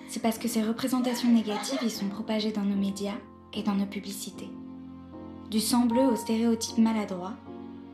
[0.07, 3.17] c'est parce que ces représentations négatives y sont propagées dans nos médias
[3.53, 4.49] et dans nos publicités.
[5.49, 7.33] Du sang bleu aux stéréotypes maladroits,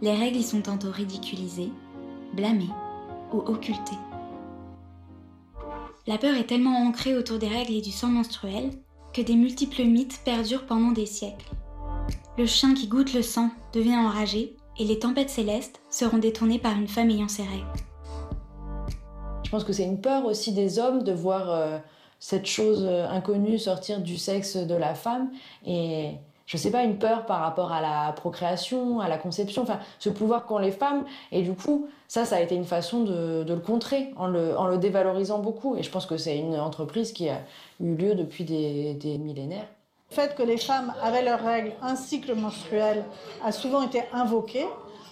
[0.02, 1.72] les règles y sont tantôt ridiculisées,
[2.34, 2.70] blâmées
[3.34, 3.98] ou occultées.
[6.08, 8.72] La peur est tellement ancrée autour des règles et du sang menstruel
[9.20, 11.52] que des multiples mythes perdurent pendant des siècles.
[12.38, 16.78] Le chien qui goûte le sang devient enragé et les tempêtes célestes seront détournées par
[16.78, 17.66] une femme ayant ses règles.
[19.44, 21.80] Je pense que c'est une peur aussi des hommes de voir euh,
[22.20, 25.32] cette chose euh, inconnue sortir du sexe de la femme
[25.66, 26.12] et
[26.50, 30.10] je sais pas une peur par rapport à la procréation, à la conception, enfin ce
[30.10, 31.06] pouvoir qu'ont les femmes.
[31.32, 35.38] Et du coup ça ça a été une façon de, le contrer en le, dévalorisant
[35.38, 35.78] beaucoup.
[35.78, 37.42] Et je pense que c'est une entreprise qui a
[37.80, 39.68] eu lieu depuis des, millénaires.
[40.10, 43.06] Le fait que les femmes avaient leurs règles, un cycle menstruel,
[43.46, 44.66] a souvent été invoqué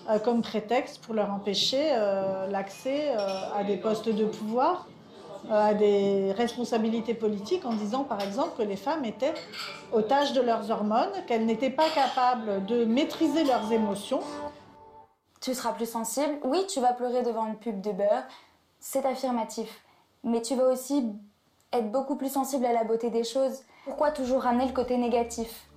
[0.09, 3.09] euh, comme prétexte pour leur empêcher euh, l'accès
[3.55, 4.87] à des postes de pouvoir
[5.51, 9.33] à des responsabilités politiques en disant par exemple que les femmes étaient
[9.91, 14.21] otages de leurs hormones, qu'elles n'étaient pas capables de maîtriser leurs émotions.
[15.41, 18.23] Tu seras plus sensible, oui, tu vas pleurer devant une pub de beurre,
[18.79, 19.83] c'est affirmatif.
[20.23, 21.05] Mais tu vas aussi
[21.71, 23.61] être beaucoup plus sensible à la beauté des choses.
[23.85, 25.67] Pourquoi toujours ramener le côté négatif?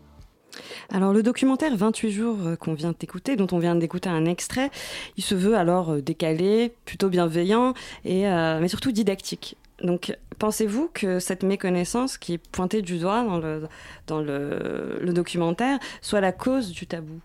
[0.91, 4.71] Alors le documentaire 28 jours euh, qu'on vient d'écouter, dont on vient d'écouter un extrait,
[5.17, 9.57] il se veut alors euh, décalé, plutôt bienveillant, et, euh, mais surtout didactique.
[9.83, 13.69] Donc, pensez-vous que cette méconnaissance qui est pointée du doigt dans le,
[14.07, 17.21] dans le documentaire soit la cause du tabou?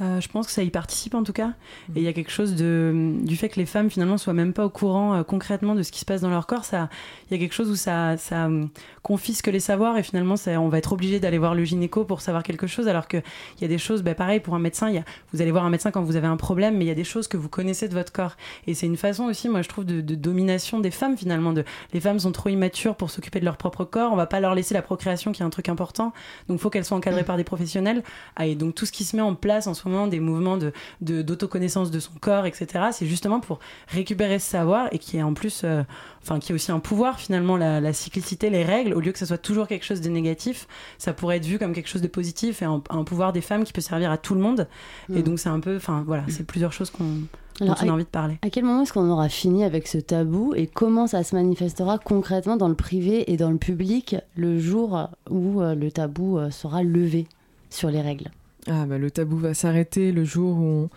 [0.00, 1.52] Euh, je pense que ça y participe en tout cas.
[1.96, 4.52] Et il y a quelque chose de, du fait que les femmes finalement soient même
[4.52, 6.64] pas au courant euh, concrètement de ce qui se passe dans leur corps.
[6.64, 6.88] Ça,
[7.28, 8.68] il y a quelque chose où ça, ça hum,
[9.02, 12.20] confisque les savoirs et finalement ça, on va être obligé d'aller voir le gynéco pour
[12.20, 12.86] savoir quelque chose.
[12.86, 13.22] Alors qu'il
[13.60, 15.70] y a des choses, bah, pareil pour un médecin, y a, vous allez voir un
[15.70, 17.88] médecin quand vous avez un problème, mais il y a des choses que vous connaissez
[17.88, 18.36] de votre corps.
[18.66, 21.52] Et c'est une façon aussi, moi je trouve, de, de, domination des femmes finalement.
[21.52, 24.12] De, les femmes sont trop immatures pour s'occuper de leur propre corps.
[24.12, 26.12] On va pas leur laisser la procréation qui est un truc important.
[26.48, 28.04] Donc il faut qu'elles soient encadrées par des professionnels.
[28.36, 29.74] Ah, et donc tout ce qui se met en place en
[30.06, 32.86] des mouvements de, d'autoconnaissance de, son corps, etc.
[32.92, 35.82] C'est justement pour récupérer ce savoir et qui est en plus, euh,
[36.22, 39.26] enfin, qui est aussi un pouvoir finalement, la, cyclicité, les règles, au lieu que ce
[39.26, 40.66] soit toujours quelque chose de négatif,
[40.98, 43.72] ça pourrait être vu comme quelque chose de positif et un, pouvoir des femmes qui
[43.72, 44.68] peut servir à tout le monde.
[45.12, 45.22] Et mm.
[45.22, 47.22] donc c'est un peu, enfin voilà, c'est plusieurs choses qu'on
[47.66, 48.38] dont on a envie de parler.
[48.42, 51.98] À quel moment est-ce qu'on aura fini avec ce tabou et comment ça se manifestera
[51.98, 56.50] concrètement dans le privé et dans le public le jour où euh, le tabou euh,
[56.50, 57.26] sera levé
[57.70, 58.30] sur les règles?
[58.68, 60.88] Ah bah le tabou va s'arrêter le jour où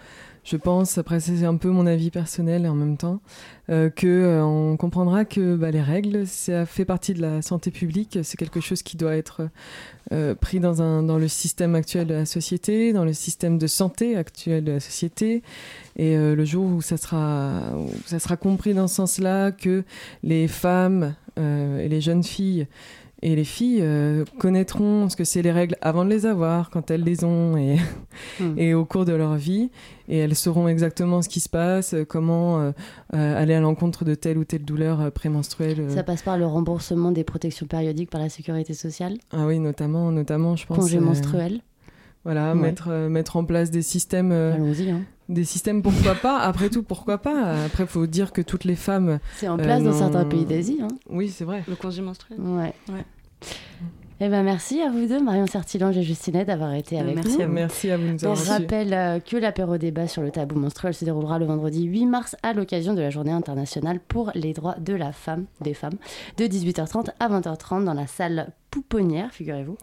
[0.43, 3.21] je pense, après c'est un peu mon avis personnel en même temps,
[3.69, 7.69] euh, que euh, on comprendra que bah, les règles, ça fait partie de la santé
[7.69, 9.49] publique, c'est quelque chose qui doit être
[10.11, 10.73] euh, pris dans,
[11.17, 15.43] le système actuel de la société, dans le système de santé actuel de la société,
[15.95, 19.83] et le jour où ça sera, où ça sera compris dans ce sens-là que
[20.23, 22.67] les femmes et les jeunes filles
[23.23, 26.89] et les filles euh, connaîtront ce que c'est les règles avant de les avoir, quand
[26.89, 27.77] elles les ont et,
[28.39, 28.53] hmm.
[28.57, 29.69] et au cours de leur vie.
[30.09, 32.71] Et elles sauront exactement ce qui se passe, comment euh,
[33.13, 35.85] euh, aller à l'encontre de telle ou telle douleur prémenstruelle.
[35.89, 40.11] Ça passe par le remboursement des protections périodiques par la sécurité sociale Ah oui, notamment,
[40.11, 40.77] notamment je pense.
[40.77, 41.61] Congé menstruel
[42.23, 44.31] voilà, mettre, mettre en place des systèmes.
[44.31, 44.91] Allons-y.
[44.91, 45.01] Hein.
[45.31, 48.75] Des systèmes, pourquoi pas Après tout, pourquoi pas Après, il faut dire que toutes les
[48.75, 49.19] femmes.
[49.37, 50.79] C'est en place dans certains pays d'Asie.
[50.81, 50.89] Hein.
[51.09, 51.63] Oui, c'est vrai.
[51.69, 52.39] Le congé menstruel.
[52.39, 52.73] Ouais.
[52.89, 53.05] ouais.
[54.23, 57.43] Eh ben merci à vous deux, Marion Sertilange et Justinette, d'avoir été avec merci nous.
[57.43, 58.03] À merci à vous.
[58.03, 61.85] Nous On rappelle euh, que l'apéro débat sur le tabou menstruel se déroulera le vendredi
[61.85, 65.73] 8 mars à l'occasion de la Journée internationale pour les droits de la femme, des
[65.73, 65.97] femmes,
[66.37, 69.77] de 18h30 à 20h30 dans la salle pouponnière, figurez-vous,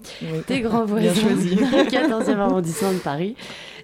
[0.49, 3.37] des grands voisins du 14e arrondissement de Paris.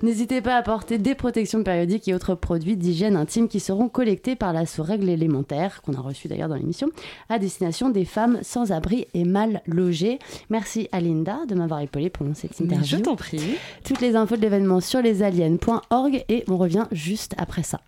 [0.02, 4.34] N'hésitez pas à apporter des protections périodiques et autres produits d'hygiène intime qui seront collectés
[4.34, 6.88] par la sous-règle élémentaire, qu'on a reçu d'ailleurs dans l'émission,
[7.28, 10.18] à destination des femmes sans abri et mal logées.
[10.50, 12.84] Merci à Linda de m'avoir épaulé pendant cette interview.
[12.84, 13.56] Je t'en prie.
[13.84, 17.80] Toutes les infos de l'événement sur lesaliens.org et on revient juste après ça.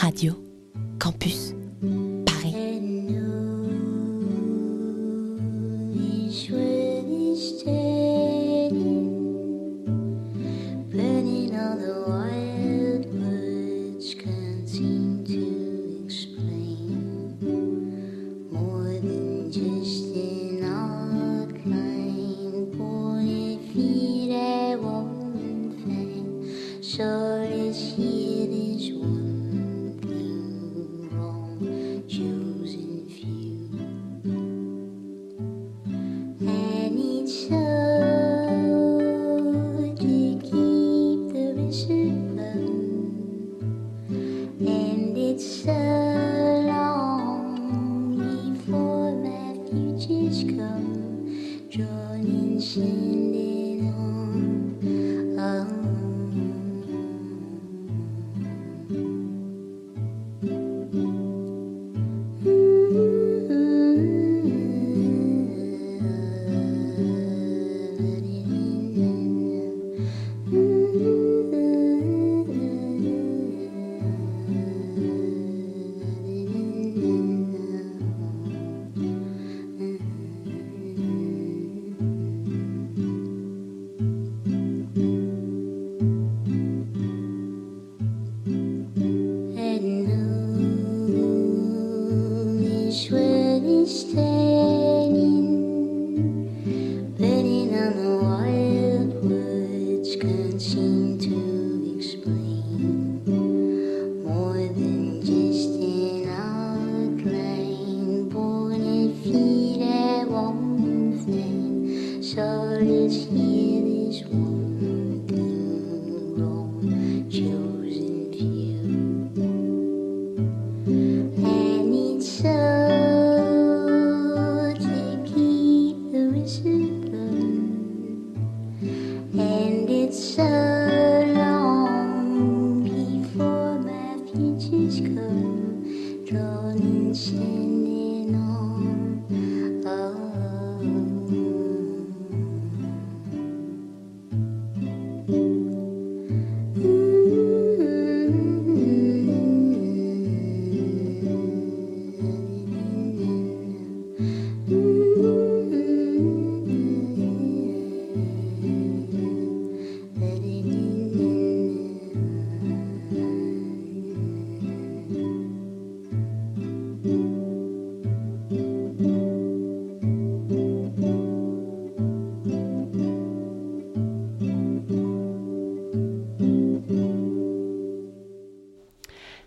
[0.00, 0.34] Radio
[0.98, 1.54] Campus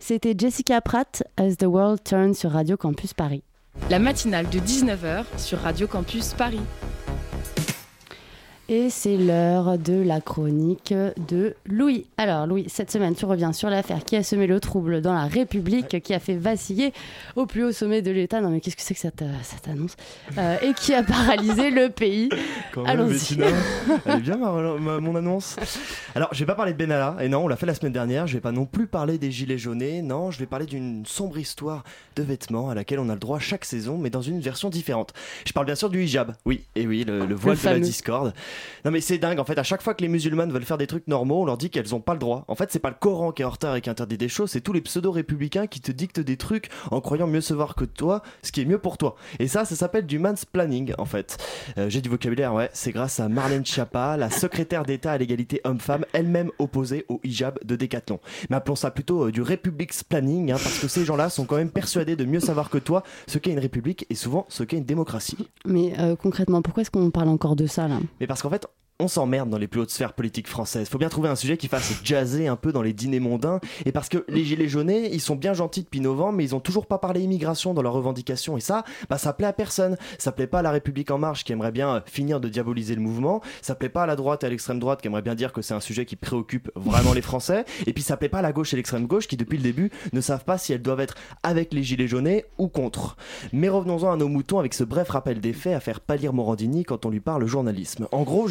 [0.06, 3.42] C'était Jessica Pratt, As the World Turns sur Radio Campus Paris.
[3.90, 6.60] La matinale de 19h sur Radio Campus Paris.
[8.76, 10.96] Et c'est l'heure de la chronique
[11.28, 12.08] de Louis.
[12.18, 15.26] Alors Louis, cette semaine tu reviens sur l'affaire qui a semé le trouble dans la
[15.26, 16.92] République, qui a fait vaciller
[17.36, 18.42] au plus haut sommet de l'État.
[18.42, 19.96] Non mais qu'est-ce que c'est que cette, euh, cette annonce
[20.40, 22.30] Euh, Et qui a paralysé le pays?
[22.88, 23.38] Allons-y.
[24.08, 25.56] Elle est bien ma- ma- mon annonce.
[26.16, 28.26] Alors, je vais pas parler de Benalla, et non, on l'a fait la semaine dernière.
[28.26, 30.02] Je vais pas non plus parler des gilets jaunés.
[30.02, 31.84] Non, je vais parler d'une sombre histoire
[32.16, 35.14] de vêtements à laquelle on a le droit chaque saison, mais dans une version différente.
[35.46, 36.34] Je parle bien sûr du hijab.
[36.46, 38.34] Oui, et oui, le, le voile de la discorde.
[38.86, 39.40] Non, mais c'est dingue.
[39.40, 41.58] En fait, à chaque fois que les musulmanes veulent faire des trucs normaux, on leur
[41.58, 42.46] dit qu'elles ont pas le droit.
[42.48, 44.52] En fait, c'est pas le Coran qui est en retard et qui interdit des choses,
[44.52, 47.86] c'est tous les pseudo-républicains qui te dictent des trucs en croyant mieux se voir que
[47.86, 49.16] toi, ce qui est mieux pour toi.
[49.40, 51.38] Et ça, ça s'appelle du mansplaining, en fait.
[51.78, 52.70] Euh, J'ai du vocabulaire, ouais.
[52.74, 57.60] C'est grâce à Marlène Schiappa, la secrétaire d'État à l'égalité homme-femme, elle-même opposée au hijab
[57.64, 58.20] de Décathlon.
[58.50, 61.56] Mais appelons ça plutôt euh, du Republic planning, hein, parce que ces gens-là sont quand
[61.56, 64.78] même persuadés de mieux savoir que toi ce qu'est une république et souvent ce qu'est
[64.78, 65.50] une démocratie.
[65.66, 67.98] Mais euh, concrètement, pourquoi est-ce qu'on parle encore de ça là?
[68.20, 68.68] Mais parce qu'en fait,
[69.00, 70.88] on s'emmerde dans les plus hautes sphères politiques françaises.
[70.88, 73.60] Faut bien trouver un sujet qui fasse jazzer un peu dans les dîners mondains.
[73.86, 76.60] Et parce que les gilets jaunés, ils sont bien gentils depuis novembre, mais ils ont
[76.60, 78.58] toujours pas parlé immigration dans leurs revendications.
[78.58, 79.98] Et ça, bah, ça plaît à personne.
[80.20, 82.96] Ça plaît pas à la République en marche qui aimerait bien euh, finir de diaboliser
[82.96, 83.42] le mouvement.
[83.62, 85.62] Ça plaît pas à la droite et à l'extrême droite qui aimerait bien dire que
[85.62, 87.66] c'est un sujet qui préoccupe vraiment les Français.
[87.88, 89.92] Et puis ça plaît pas à la gauche et l'extrême gauche qui depuis le début
[90.14, 93.18] ne savent pas si elles doivent être avec les gilets jaunés ou contre.
[93.52, 96.84] Mais revenons-en à nos moutons avec ce bref rappel des faits à faire pâlir Morandini
[96.84, 98.08] quand on lui parle journalisme.
[98.12, 98.48] En gros,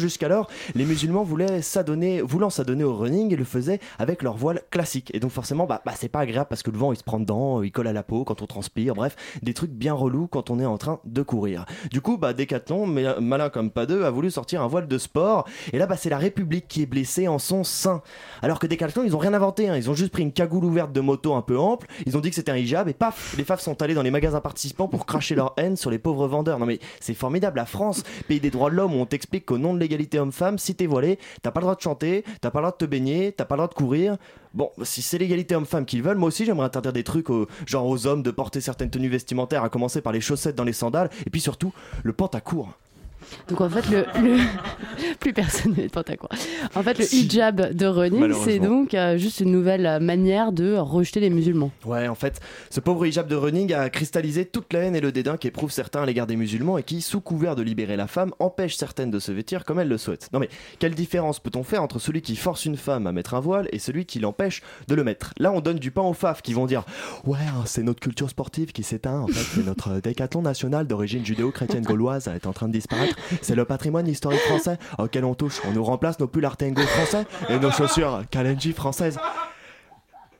[0.75, 5.11] les musulmans voulaient s'adonner, voulant s'adonner au running et le faisaient avec leur voile classique.
[5.13, 7.19] Et donc forcément, bah, bah, c'est pas agréable parce que le vent il se prend
[7.19, 10.49] dedans, il colle à la peau quand on transpire, bref, des trucs bien relous quand
[10.49, 11.65] on est en train de courir.
[11.91, 14.97] Du coup, bah, Decathlon, mais malin comme pas deux, a voulu sortir un voile de
[14.97, 15.47] sport.
[15.71, 18.01] Et là, bah, c'est la République qui est blessée en son sein.
[18.41, 19.77] Alors que Decathlon, ils ont rien inventé, hein.
[19.77, 22.29] ils ont juste pris une cagoule ouverte de moto un peu ample, ils ont dit
[22.29, 25.05] que c'était un hijab et paf, les faf sont allés dans les magasins participants pour
[25.05, 26.59] cracher leur haine sur les pauvres vendeurs.
[26.59, 29.57] Non mais c'est formidable, la France, pays des droits de l'homme où on t'explique qu'au
[29.57, 32.59] nom de l'égalité homme-femme, si t'es voilé, t'as pas le droit de chanter, t'as pas
[32.59, 34.17] le droit de te baigner, t'as pas le droit de courir.
[34.53, 37.87] Bon, si c'est l'égalité homme-femme qu'ils veulent, moi aussi j'aimerais interdire des trucs aux, genre
[37.87, 41.09] aux hommes de porter certaines tenues vestimentaires, à commencer par les chaussettes dans les sandales,
[41.25, 42.69] et puis surtout le pantacourt.
[43.49, 44.39] Donc en fait, le, le-
[45.19, 46.29] plus personne ne à quoi.
[46.75, 50.75] En fait, le hijab de running, c'est donc euh, juste une nouvelle euh, manière de
[50.75, 51.71] rejeter les musulmans.
[51.85, 55.11] Ouais, en fait, ce pauvre hijab de running a cristallisé toute la haine et le
[55.11, 58.31] dédain qu'éprouvent certains à l'égard des musulmans et qui, sous couvert de libérer la femme,
[58.39, 60.29] empêchent certaines de se vêtir comme elles le souhaitent.
[60.33, 60.49] Non mais,
[60.79, 63.79] quelle différence peut-on faire entre celui qui force une femme à mettre un voile et
[63.79, 65.33] celui qui l'empêche de le mettre?
[65.37, 66.83] Là, on donne du pain aux faf qui vont dire
[67.25, 70.87] Ouais, hein, c'est notre culture sportive qui s'éteint, en fait, c'est notre euh, décathlon national
[70.87, 73.12] d'origine judéo-chrétienne gauloise est en train de disparaître.
[73.41, 75.61] C'est le patrimoine historique français auquel on touche.
[75.67, 79.17] On nous remplace nos pulls Artengo français et nos chaussures Kalenji françaises.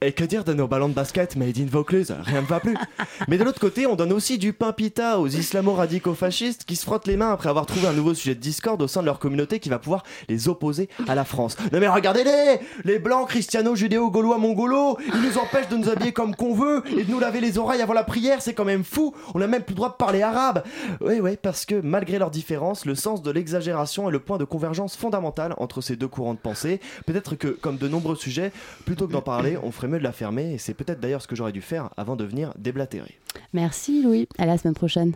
[0.06, 2.14] Et que dire de nos ballons de basket made in Vaucluse?
[2.24, 2.76] Rien ne va plus.
[3.30, 6.84] Mais de l'autre côté, on donne aussi du pain pita aux islamo-radicaux fascistes qui se
[6.84, 9.18] frottent les mains après avoir trouvé un nouveau sujet de discorde au sein de leur
[9.18, 11.56] communauté qui va pouvoir les opposer à la France.
[11.72, 16.54] Non mais regardez-les Les blancs cristiano-judéo-gaulois mongolos Ils nous empêchent de nous habiller comme qu'on
[16.54, 19.42] veut et de nous laver les oreilles avant la prière, c'est quand même fou On
[19.42, 20.64] a même plus le droit de parler arabe
[21.00, 24.44] Oui, oui, parce que malgré leurs différences, le sens de l'exagération est le point de
[24.44, 26.82] convergence fondamental entre ces deux courants de pensée.
[27.06, 28.52] Peut-être que, comme de nombreux sujets,
[28.86, 31.28] plutôt que d'en parler, on ferait mieux de la fermer et c'est peut-être d'ailleurs ce
[31.28, 33.20] que j'aurais dû faire avant de venir déblatérer.
[33.54, 35.16] Merci Louis, à la semaine prochaine.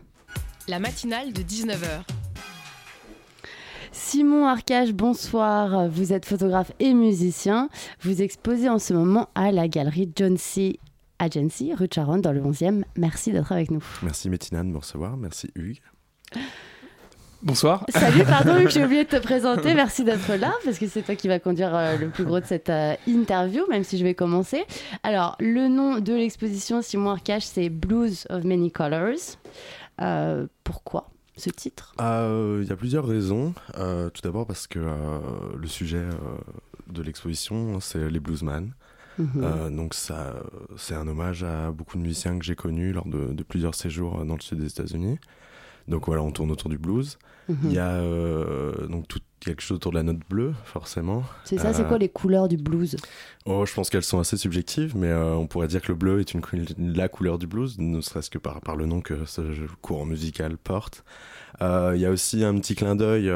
[0.68, 2.04] La matinale de 19h.
[3.92, 5.90] Simon Arcage, bonsoir.
[5.90, 7.70] Vous êtes photographe et musicien.
[8.02, 10.80] Vous exposez en ce moment à la galerie John C.
[11.20, 12.84] Agency, rue de Charonne, dans le 11e.
[12.96, 13.84] Merci d'être avec nous.
[14.04, 15.82] Merci Métinane de me recevoir, merci Hugues.
[17.44, 17.86] Bonsoir.
[17.90, 19.74] Salut, pardon, j'ai oublié de te présenter.
[19.76, 22.46] Merci d'être là, parce que c'est toi qui vas conduire euh, le plus gros de
[22.46, 24.64] cette euh, interview, même si je vais commencer.
[25.04, 29.38] Alors, le nom de l'exposition Simon Arcage, c'est Blues of Many Colors.
[30.02, 31.94] Euh, pourquoi ce titre?
[32.02, 33.54] Euh, Il y a plusieurs raisons.
[33.78, 35.20] Euh, tout d'abord parce que euh,
[35.56, 36.12] le sujet euh,
[36.92, 38.74] de l'exposition, c'est les bluesman.
[39.20, 39.30] Mhm.
[39.38, 40.36] Euh, donc ça,
[40.76, 44.26] c'est un hommage à beaucoup de musiciens que j'ai connus lors de, de plusieurs séjours
[44.26, 45.20] dans le sud des États-Unis.
[45.88, 47.18] Donc voilà, on tourne autour du blues.
[47.50, 47.58] Mhm.
[47.64, 51.24] Il y a euh, donc tout quelque chose autour de la note bleue, forcément.
[51.46, 52.98] C'est ça, c'est Euh, quoi les couleurs du blues?
[53.46, 56.20] Oh, je pense qu'elles sont assez subjectives, mais euh, on pourrait dire que le bleu
[56.20, 56.42] est une,
[56.78, 59.42] la couleur du blues, ne serait-ce que par, par le nom que ce
[59.82, 61.06] courant musical porte.
[61.62, 63.32] Il y a aussi un petit clin d'œil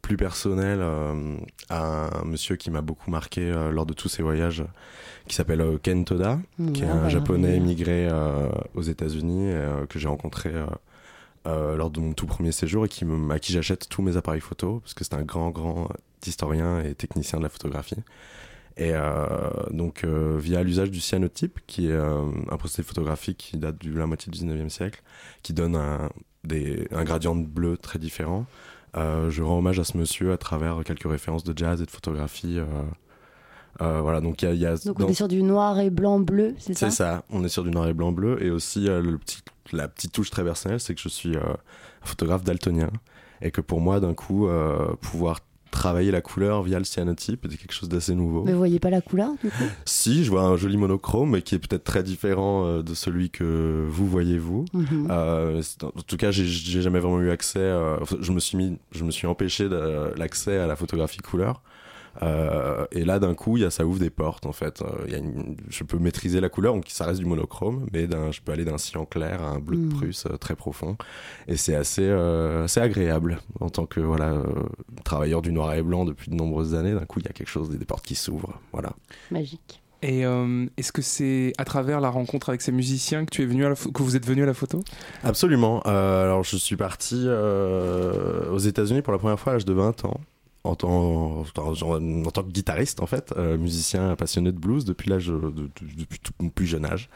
[0.00, 0.80] plus personnel
[1.68, 4.64] à un monsieur qui m'a beaucoup marqué lors de tous ces voyages,
[5.26, 8.08] qui s'appelle Ken Toda, Mmh, qui est ah, un bah, japonais émigré
[8.74, 9.52] aux États-Unis
[9.90, 10.50] que j'ai rencontré.
[11.46, 14.40] Euh, lors de mon tout premier séjour et qui à qui j'achète tous mes appareils
[14.40, 15.88] photo parce que c'est un grand grand
[16.26, 18.02] historien et technicien de la photographie.
[18.76, 23.78] Et euh, donc euh, via l'usage du cyanotype qui est un procédé photographique qui date
[23.78, 25.02] de la moitié du 19e siècle
[25.42, 26.10] qui donne un,
[26.44, 28.46] des, un gradient de bleu très différent
[28.94, 32.58] je rends hommage à ce monsieur à travers quelques références de jazz et de photographie
[33.82, 35.42] euh, voilà donc il y a, il y a Donc dans- on est sur du
[35.42, 38.12] noir et blanc bleu, c'est ça c'est ça, on est sur du noir et blanc
[38.12, 38.42] bleu.
[38.44, 39.38] Et aussi, euh, le petit,
[39.72, 42.90] la petite touche très personnelle, c'est que je suis euh, un photographe daltonien.
[43.42, 45.40] Et que pour moi, d'un coup, euh, pouvoir
[45.70, 48.42] travailler la couleur via le cyanotype était quelque chose d'assez nouveau.
[48.44, 49.64] Mais vous voyez pas la couleur du coup?
[49.84, 53.86] Si, je vois un joli monochrome, mais qui est peut-être très différent de celui que
[53.88, 54.64] vous voyez vous.
[54.74, 55.06] Mhm.
[55.10, 56.44] Euh, en tout cas, j'ai-
[56.82, 57.60] jamais vraiment eu accès.
[57.60, 61.62] euh, je me suis mis, je me suis empêché de- l'accès à la photographie couleur.
[62.22, 64.82] Euh, et là, d'un coup, il y a, ça ouvre des portes en fait.
[64.82, 67.86] Euh, il y a une- je peux maîtriser la couleur, donc ça reste du monochrome,
[67.92, 70.96] mais je peux aller d'un cyan clair à un bleu de Prusse euh, très profond.
[71.48, 74.44] Et c'est assez, euh, assez agréable en tant que voilà euh,
[75.04, 76.92] travailleur du noir et blanc depuis de nombreuses années.
[76.94, 78.58] D'un coup, il y a quelque chose, des, portes qui s'ouvrent.
[78.72, 78.92] Voilà.
[79.30, 79.82] Magique.
[80.02, 83.46] Et euh, est-ce que c'est à travers la rencontre avec ces musiciens que tu es
[83.46, 84.82] venu à la pho- que vous êtes venu à la photo?
[85.22, 85.82] Absolument.
[85.86, 89.72] Euh, alors, je suis parti euh, aux États-Unis pour la première fois à l'âge de
[89.72, 90.18] 20 ans.
[90.62, 95.08] En tant, en, en tant que guitariste, en fait, euh, musicien passionné de blues depuis
[95.08, 97.08] l'âge de, de- depuis tout mon plus jeune âge.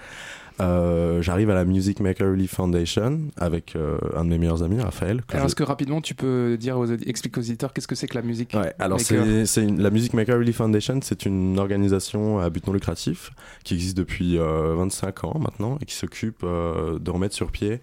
[0.60, 4.80] Euh, J'arrive à la Music Maker Relief Foundation avec euh, un de mes meilleurs amis,
[4.80, 5.22] Raphaël.
[5.26, 7.94] que Alors je- est-ce que rapidement tu peux dire aux explique aux auditeurs qu'est-ce que
[7.96, 11.26] c'est que la musique Ouais, alors c'est c'est une- la Music Maker Relief Foundation, c'est
[11.26, 13.32] une organisation à but non lucratif
[13.64, 17.80] qui existe depuis euh, 25 ans maintenant et qui s'occupe de remettre sur pied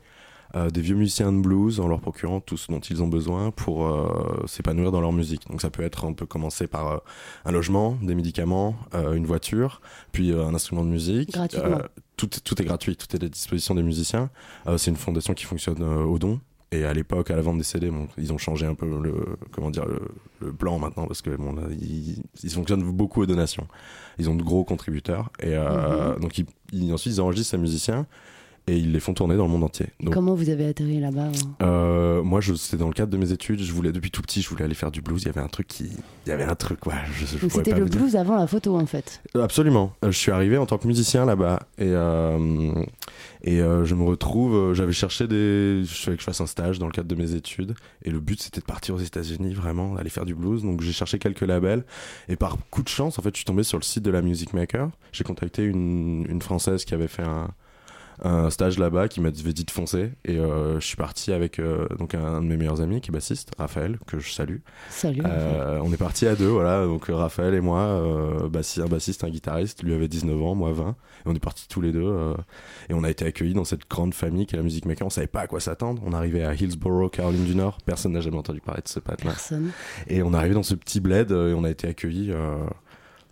[0.72, 3.86] des vieux musiciens de blues en leur procurant tout ce dont ils ont besoin pour
[3.88, 5.48] euh, s'épanouir dans leur musique.
[5.50, 6.98] Donc ça peut être, on peut commencer par euh,
[7.46, 9.82] un logement, des médicaments, euh, une voiture,
[10.12, 11.32] puis euh, un instrument de musique.
[11.32, 11.78] Gratuitement.
[11.78, 11.88] Euh,
[12.18, 14.30] tout, tout est gratuit, tout est à la disposition des musiciens.
[14.68, 16.40] Euh, c'est une fondation qui fonctionne euh, au don.
[16.74, 19.26] Et à l'époque, à la vente des CD, bon, ils ont changé un peu le,
[19.52, 20.00] comment dire, le,
[20.40, 23.68] le plan maintenant parce que bon, là, ils, ils fonctionnent beaucoup aux donations.
[24.20, 28.06] Ils ont de gros contributeurs et euh, donc ils, ils- ensuite ils enregistrent ces musiciens
[28.68, 29.88] et ils les font tourner dans le monde entier.
[30.00, 33.32] Donc, Comment vous avez atterri là-bas hein euh, moi, c'était dans le cadre de mes
[33.32, 33.62] études.
[33.62, 35.24] Je voulais depuis tout petit, je voulais aller faire du blues.
[35.24, 35.90] Il y avait un truc qui,
[36.26, 36.94] il y avait un truc, ouais.
[36.94, 39.22] Donc pourrais c'était le blues avant la photo en fait.
[39.36, 39.94] Euh, Absolument.
[40.04, 42.74] Euh, je suis arrivé en tant que musicien là-bas et euh,
[43.44, 44.74] et euh, je me retrouve.
[44.74, 45.84] J'avais cherché des.
[45.84, 48.20] Je fallait que je fasse un stage dans le cadre de mes études et le
[48.20, 50.64] but c'était de partir aux États-Unis vraiment, aller faire du blues.
[50.64, 51.84] Donc j'ai cherché quelques labels
[52.30, 54.22] et par coup de chance, en fait, je suis tombé sur le site de la
[54.22, 54.90] Music Maker.
[55.12, 57.50] J'ai contacté une une française qui avait fait un
[58.24, 61.88] un stage là-bas qui m'avait dit de foncer et euh, je suis parti avec euh,
[61.98, 64.58] donc un, de mes meilleurs amis qui est bassiste Raphaël que je salue.
[64.90, 65.22] Salut.
[65.26, 66.86] Euh, on est parti à deux voilà.
[66.86, 69.82] Donc Raphaël et moi euh, bassi- un bassiste un guitariste.
[69.84, 70.94] Lui avait 19 ans moi 20 et
[71.26, 72.14] on est partis tous les deux
[72.90, 75.08] et on a été accueillis dans cette grande famille qui est la musique maker.
[75.08, 76.02] On savait pas à quoi s'attendre.
[76.06, 77.80] On arrivait à Hillsborough Caroline du Nord.
[77.86, 79.72] Personne n'a jamais entendu parler de ce pat là Personne.
[80.08, 82.32] et on est arrivé dans ce petit bled et on a été accueillis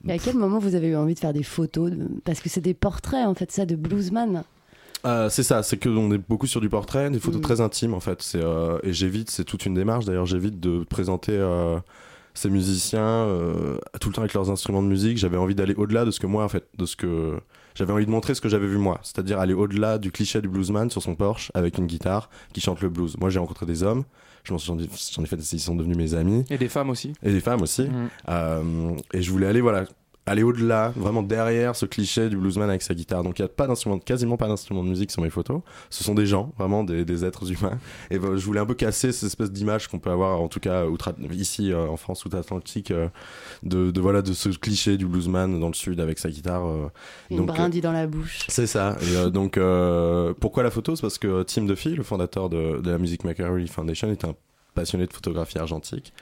[0.07, 2.49] Et à quel moment vous avez eu envie de faire des photos de- Parce que
[2.49, 4.43] c'est des portraits en fait, ça, de bluesman.
[5.05, 7.43] Euh, c'est ça, c'est que on est beaucoup sur du portrait, des photos Mm.
[7.43, 8.21] très intimes en fait.
[8.21, 10.05] C'est euh, et j'évite, c'est toute une démarche.
[10.05, 11.77] D'ailleurs, j'évite de présenter euh,
[12.33, 15.17] ces musiciens euh, tout le temps avec leurs instruments de musique.
[15.17, 17.39] J'avais envie d'aller au-delà de ce que moi en fait, de ce que
[17.75, 20.49] j'avais envie de montrer ce que j'avais vu moi, c'est-à-dire aller au-delà du cliché du
[20.49, 23.15] bluesman sur son Porsche avec une guitare qui chante le blues.
[23.19, 24.03] Moi, j'ai rencontré des hommes.
[24.43, 24.71] Je m'en suis
[25.13, 26.43] j'en ai fait, ils sont devenus mes amis.
[26.49, 27.13] Et des femmes aussi.
[27.23, 27.87] Et des femmes aussi.
[28.29, 29.85] Euh, et je voulais aller, voilà,
[30.29, 33.23] aller au-delà, vraiment derrière ce cliché du bluesman avec sa guitare.
[33.23, 35.61] Donc il n'y a pas d'instrument, quasiment pas d'instrument de musique sur mes photos.
[35.89, 37.77] Ce sont des gens, vraiment des, des êtres humains.
[38.11, 40.59] Et ben, je voulais un peu casser cette espèce d'image qu'on peut avoir, en tout
[40.59, 43.07] cas outre, ici euh, en France, outre-Atlantique, euh,
[43.63, 46.65] de, de, voilà, de ce cliché du bluesman dans le sud avec sa guitare.
[46.67, 46.87] euh.
[47.31, 48.45] Une Donc, euh, brindille dans la bouche.
[48.47, 48.97] c'est ça.
[49.01, 50.95] Et euh, donc, euh, pourquoi la photo?
[50.95, 54.35] C'est parce que Tim Duffy, le fondateur de, de la Music Makery Foundation, est un
[54.75, 56.13] passionné de photographie argentique.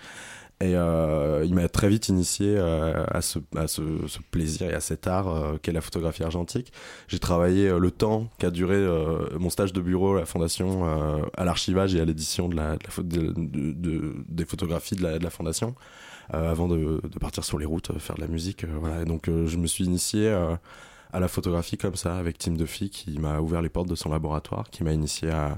[0.60, 4.74] Et euh, il m'a très vite initié euh, à, ce, à ce, ce plaisir et
[4.74, 6.74] à cet art euh, qu'est la photographie argentique.
[7.08, 10.88] J'ai travaillé euh, le temps qu'a duré euh, mon stage de bureau à la fondation
[10.88, 15.20] euh, à l'archivage et à l'édition de de de- de- de- des photographies de la,
[15.20, 15.76] de la fondation
[16.30, 18.66] avant de, partir sur les routes faire de la musique.
[18.66, 19.01] voilà.
[19.03, 20.28] Et donc je me suis initié
[21.14, 24.10] à la photographie comme ça avec Tim Duffy qui m'a ouvert les portes de son
[24.10, 25.58] laboratoire, qui m'a initié à,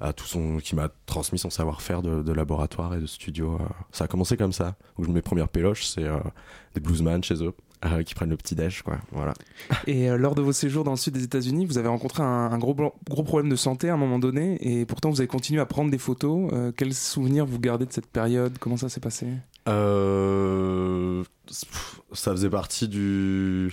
[0.00, 3.56] à tout son, qui m'a transmis son savoir-faire de, de laboratoire et de studio.
[3.60, 3.64] euh.
[3.92, 4.76] Ça a commencé comme ça.
[4.98, 6.18] Donc mes premières péloches, c'est euh,
[6.74, 7.52] des bluesman chez eux.
[7.84, 9.32] euh, qui prennent le petit déj quoi voilà
[9.86, 12.26] Et euh, lors de vos séjours dans le sud des États-Unis, vous avez rencontré un,
[12.52, 15.60] un gros, gros problème de santé à un moment donné, et pourtant vous avez continué
[15.60, 16.50] à prendre des photos.
[16.52, 18.58] Euh, quels souvenirs vous gardez de cette période?
[18.58, 19.26] Comment ça s'est passé?
[19.68, 21.24] Euh,
[22.12, 23.72] ça faisait partie du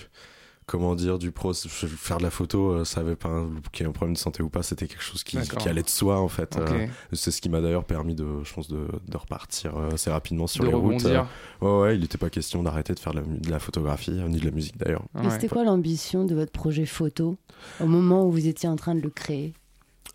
[0.68, 3.86] comment dire du pro faire de la photo euh, ça avait pas un, qu'il y
[3.86, 6.28] ait un problème de santé ou pas c'était quelque chose qui, allait de soi en
[6.28, 6.56] fait.
[6.58, 10.10] Euh, c'est ce qui m'a d'ailleurs permis de je pense de, de repartir euh, assez
[10.10, 11.26] rapidement sur De les routes rebondir.
[11.62, 14.12] Euh, ouais ouais il n'était pas question d'arrêter de faire de la, de la photographie
[14.28, 15.04] ni de la musique d'ailleurs.
[15.24, 17.38] Et c'était quoi l'ambition de votre projet photo
[17.80, 19.54] au moment où vous étiez en train de le créer?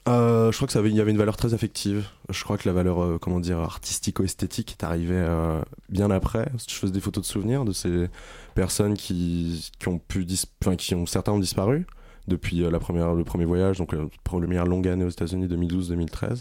[0.07, 2.05] Euh, je crois que ça avait, il y avait une valeur très affective.
[2.29, 6.51] Je crois que la valeur, euh, comment dire, artistico-esthétique est arrivée euh, bien après.
[6.67, 8.09] Je faisais des photos de souvenirs de ces
[8.53, 10.25] personnes qui, qui ont pu,
[10.61, 11.85] enfin, qui ont certains ont disparu
[12.27, 16.37] depuis la première, le premier voyage, donc la première longue année aux États-Unis 2012-2013.
[16.37, 16.39] Et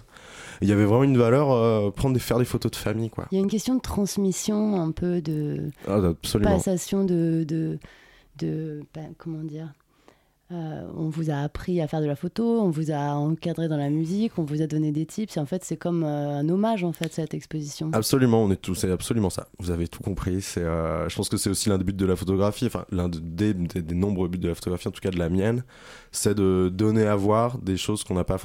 [0.62, 3.26] Il y avait vraiment une valeur prendre des, faire des photos de famille, quoi.
[3.32, 6.00] Il y a une question de transmission, un peu de Ah,
[6.40, 7.80] passation de, de,
[8.38, 9.72] de ben, comment dire
[10.52, 13.76] Euh, on vous a appris à faire de la photo, on vous a encadré dans
[13.78, 15.36] la musique, on vous a donné des tips.
[15.36, 17.90] Et en fait, c'est comme euh, un hommage en fait cette exposition.
[17.92, 19.46] Absolument, on est tous, c'est absolument ça.
[19.58, 20.44] Vous avez tout compris.
[20.58, 23.18] Euh, je pense que c'est aussi l'un des buts de la photographie, enfin l'un de-
[23.18, 23.54] des,
[23.94, 25.64] nombreux buts de la photographie, en tout cas de la mienne,
[26.10, 28.36] c'est de donner à voir des choses qu'on n'a pas,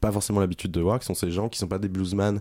[0.00, 2.40] pas forcément l'habitude de voir, qui sont ces gens qui sont pas des bluesman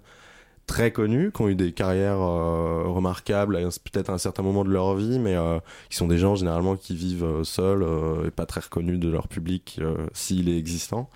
[0.70, 4.70] très connus, qui ont eu des carrières euh, remarquables, peut-être à un certain moment de
[4.70, 5.60] leur vie, mais euh,
[5.90, 9.10] qui sont des gens généralement qui vivent euh, seuls euh, et pas très reconnus de
[9.10, 11.10] leur public euh, s'il est existant.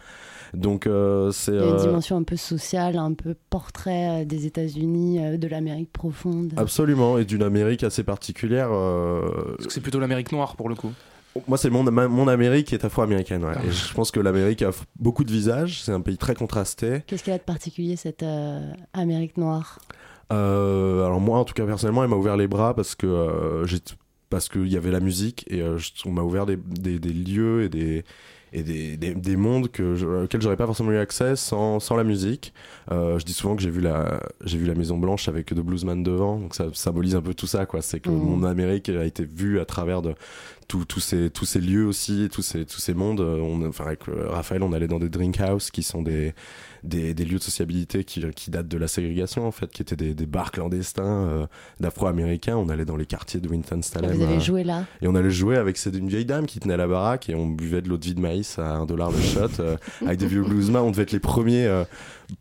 [0.55, 4.21] Donc euh, c'est Il y a une euh, dimension un peu sociale, un peu portrait
[4.21, 6.53] euh, des États-Unis, euh, de l'Amérique profonde.
[6.57, 8.69] Absolument, et d'une Amérique assez particulière.
[8.71, 10.91] euh, Parce que c'est plutôt l'Amérique noire pour le coup?
[11.47, 13.43] Moi, c'est mon, mon Amérique qui est afro-américaine.
[13.43, 13.53] ouais.
[13.65, 14.69] Et je pense que l'Amérique a
[14.99, 15.81] beaucoup de visages.
[15.83, 17.01] C'est un pays très contrasté.
[17.07, 19.79] Qu'est-ce qu'elle a de particulier cette euh, Amérique noire?
[20.31, 23.65] Euh, alors moi, en tout cas personnellement, elle m'a ouvert les bras parce que euh,
[23.65, 23.77] j'ai
[24.29, 27.13] parce qu'il y avait la musique et euh, je- on m'a ouvert des, des, des
[27.13, 28.03] lieux et des
[28.55, 31.95] et des, des, des mondes que je, auxquels j'aurais pas forcément eu accès sans, sans
[31.95, 32.53] la musique.
[32.91, 35.61] Euh, je dis souvent que j'ai vu la j'ai vu la Maison Blanche avec deux
[35.63, 37.81] bluesman devant, donc ça symbolise un peu tout ça quoi.
[37.81, 38.17] C'est que Mhm.
[38.17, 40.13] mon Amérique a été vue à travers de
[40.85, 43.21] tous ces tous ces lieux aussi, tous ces tous ces mondes.
[43.21, 46.33] Euh, On, enfin avec euh, Raphaël, on allait dans des drink house qui sont des
[46.83, 49.95] des, des lieux de sociabilité qui, qui datent de la ségrégation en fait, qui étaient
[49.95, 51.47] des, des bars clandestins euh,
[51.79, 52.57] d'Afro-Américains.
[52.57, 54.11] On allait dans les quartiers de Winston-Salem.
[54.11, 56.87] Vous euh, joué là Et on allait jouer avec une vieille dame qui tenait la
[56.87, 59.47] baraque et on buvait de l'eau de vie de maïs à un dollar le shot,
[59.59, 60.83] euh, avec des vieux bluesman.
[60.83, 61.85] On devait être les premiers, euh,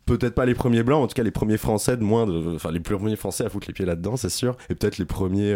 [0.05, 2.71] peut-être pas les premiers blancs, en tout cas les premiers français de moins de, enfin
[2.71, 5.55] les premiers français à foutre les pieds là-dedans, c'est sûr, et peut-être les premiers,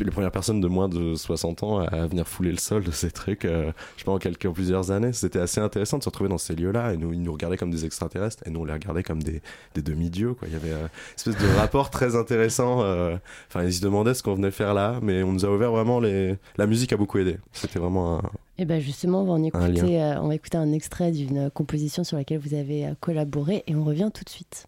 [0.00, 3.10] les premières personnes de moins de 60 ans à venir fouler le sol de ces
[3.10, 5.12] trucs, euh, je pense en quelques en plusieurs années.
[5.12, 7.70] C'était assez intéressant de se retrouver dans ces lieux-là, et nous, ils nous regardaient comme
[7.70, 9.42] des extraterrestres, et nous on les regardait comme des,
[9.74, 10.48] des demi-dieux, quoi.
[10.48, 12.82] Il y avait euh, une espèce de rapport très intéressant.
[12.82, 13.16] euh,
[13.48, 16.00] Enfin, ils se demandaient ce qu'on venait faire là, mais on nous a ouvert vraiment
[16.00, 16.36] les.
[16.56, 17.36] La musique a beaucoup aidé.
[17.52, 18.22] C'était vraiment un.
[18.58, 22.04] Et ben justement, on va, en écouter, euh, on va écouter un extrait d'une composition
[22.04, 24.66] sur laquelle vous avez collaboré et on revient tout de suite.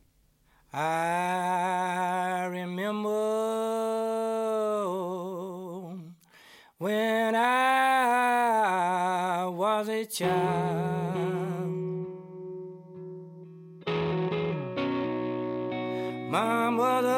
[0.76, 3.08] I remember
[6.78, 8.66] when I
[9.46, 10.34] was a child.
[16.28, 17.12] My mother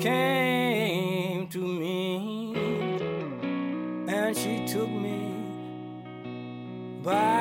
[0.00, 2.54] came to me
[4.08, 5.34] and she took me
[7.02, 7.37] by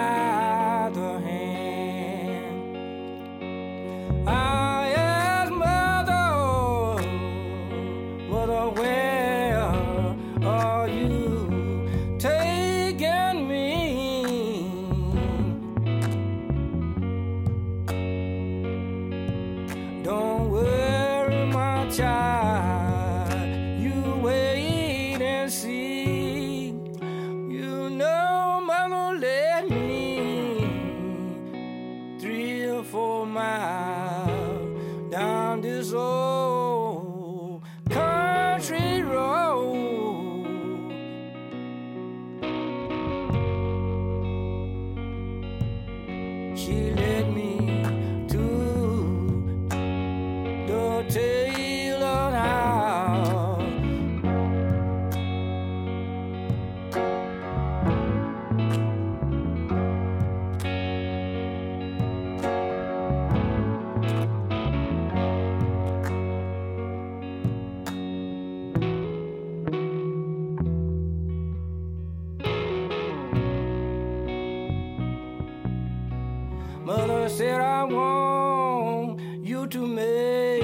[79.69, 80.63] to make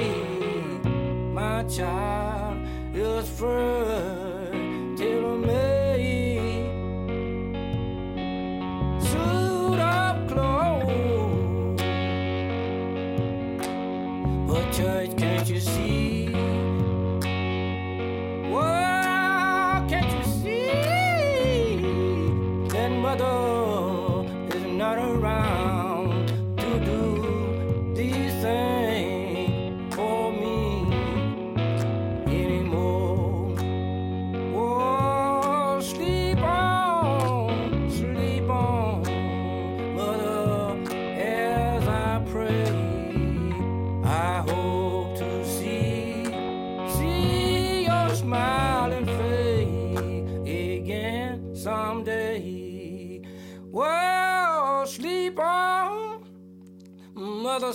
[1.34, 4.43] my child is first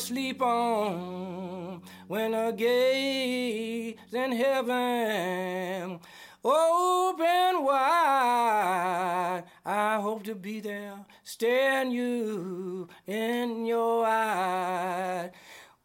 [0.09, 1.83] sleep on.
[2.07, 6.01] When the gates in heaven
[6.43, 15.31] open wide, I hope to be there, staring you in your eye.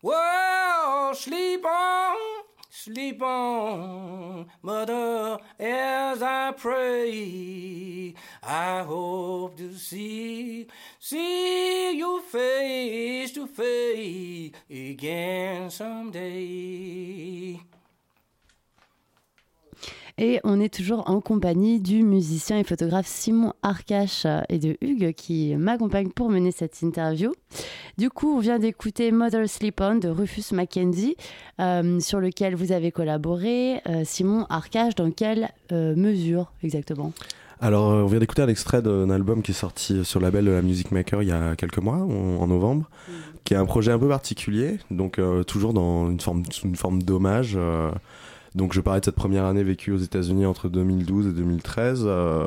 [0.01, 2.02] Well, sleep on,
[2.84, 8.13] sleep on, mother, as I pray.
[8.43, 10.67] I hope to see,
[10.99, 17.61] see you face to face again someday.
[20.20, 25.14] Et on est toujours en compagnie du musicien et photographe Simon Arcache et de Hugues
[25.14, 27.32] qui m'accompagnent pour mener cette interview.
[27.97, 31.16] Du coup, on vient d'écouter Mother Sleep On de Rufus Mackenzie,
[31.59, 33.82] euh, sur lequel vous avez collaboré.
[33.89, 37.11] Euh, Simon Arcache, dans quelle euh, mesure exactement?
[37.59, 40.51] Alors, on vient d'écouter un extrait d'un album qui est sorti sur le label de
[40.51, 42.89] la Music Maker il y a quelques mois, en, en novembre,
[43.45, 46.76] qui est un projet un peu particulier, donc euh, toujours dans une forme, sous une
[46.76, 47.53] forme d'hommage.
[47.55, 47.89] euh,
[48.55, 52.03] donc, je parlais de cette première année vécue aux États-Unis entre 2012 et 2013.
[52.05, 52.45] euh,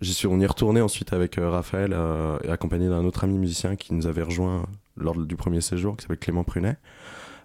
[0.00, 3.24] J'y suis, on y est retourné ensuite avec euh, Raphaël, euh, et accompagné d'un autre
[3.24, 4.64] ami musicien qui nous avait rejoint
[4.96, 6.76] lors du premier séjour, qui s'appelle Clément Prunet.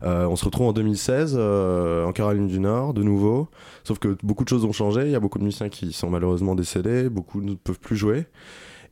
[0.04, 3.50] Euh, on se retrouve en 2016 euh, en Caroline du Nord, de nouveau.
[3.84, 5.02] Sauf que beaucoup de choses ont changé.
[5.06, 7.10] Il y a beaucoup de musiciens qui sont malheureusement décédés.
[7.10, 8.26] Beaucoup ne peuvent plus jouer.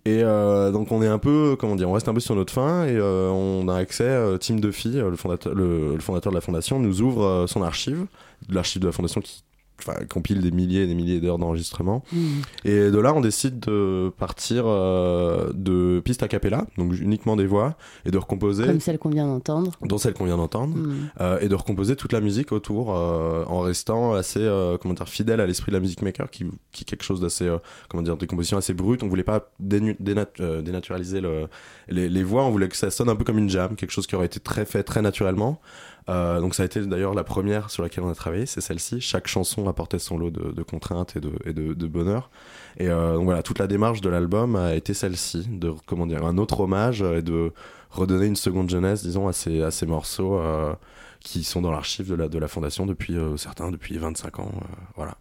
[0.05, 2.53] Et euh, donc on est un peu, comment dire, on reste un peu sur notre
[2.53, 4.05] fin et euh, on a accès.
[4.05, 8.05] Euh, Team Duffy, le fondateur, le, fondateur de la fondation, nous ouvre son archive,
[8.49, 9.43] l'archive de la fondation qui
[9.79, 12.03] enfin, compile des milliers et des milliers d'heures d'enregistrement.
[12.11, 12.41] Mhm.
[12.65, 17.45] Et de là, on décide de partir euh, de pistes a cappella, donc uniquement des
[17.45, 19.71] voix, et de recomposer Comme celle qu'on vient d'entendre.
[19.83, 21.09] dont celle qu'on vient d'entendre, Mhm.
[21.21, 24.39] euh, et de recomposer toute la musique autour euh, en restant assez
[24.81, 27.47] comment dire fidèle à l'esprit de la musique maker qui, qui est quelque chose d'assez
[27.87, 31.47] comment dire des compositions assez brutes on voulait pas dénu- dénat- dénaturaliser le,
[31.87, 34.07] les, les voix on voulait que ça sonne un peu comme une jam quelque chose
[34.07, 35.61] qui aurait été très fait très naturellement
[36.09, 39.01] Euh, donc ça a été d'ailleurs la première sur laquelle on a travaillé c'est celle-ci.
[39.01, 42.29] Chaque chanson apportait son lot de, de contraintes et de, et de, de bonheur.
[42.77, 46.25] Et euh, donc voilà toute la démarche de l'album a été celle-ci de comment dire
[46.25, 47.51] un autre hommage et de
[47.89, 50.73] redonner une seconde jeunesse disons à ces, à ces morceaux euh,
[51.19, 54.51] qui sont dans l'archive de la, de la fondation depuis euh, certains depuis 25 ans
[54.55, 55.17] euh, voilà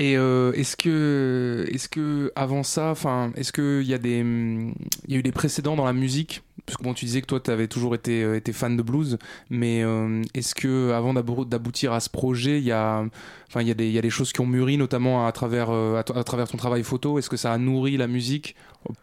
[0.00, 4.18] Et euh, est-ce que, est-ce que avant ça, enfin, est-ce que il y a des,
[4.20, 6.42] il y a eu des précédents dans la musique?
[6.64, 8.82] Parce que bon, tu disais que toi, tu avais toujours été, euh, été fan de
[8.82, 9.18] blues,
[9.50, 13.04] mais euh, est-ce que avant d'abou- d'aboutir à ce projet, il y a,
[13.48, 15.32] enfin, il y a des, il y a des choses qui ont mûri, notamment à
[15.32, 17.18] travers, à, à travers ton travail photo?
[17.18, 18.54] Est-ce que ça a nourri la musique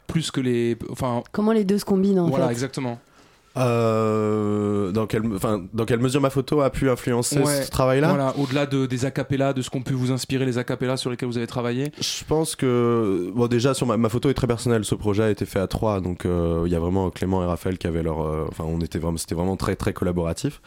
[0.07, 2.99] plus que les, enfin, Comment les deux se combinent en voilà, fait exactement.
[3.57, 8.09] Euh, dans, quelle, enfin, dans quelle mesure ma photo a pu influencer Ouais, ce travail-là
[8.09, 11.29] Voilà, au-delà de, des acapellas, de ce qu'ont pu vous inspirer les acapellas sur lesquels
[11.29, 11.91] vous avez travaillé.
[11.99, 14.83] Je pense que bon déjà sur ma, ma photo est très personnelle.
[14.85, 17.45] Ce projet a été fait à trois, donc euh, il y a vraiment Clément et
[17.45, 20.61] Raphaël qui avaient leur, euh, enfin on était vraiment, c'était vraiment très très collaboratif.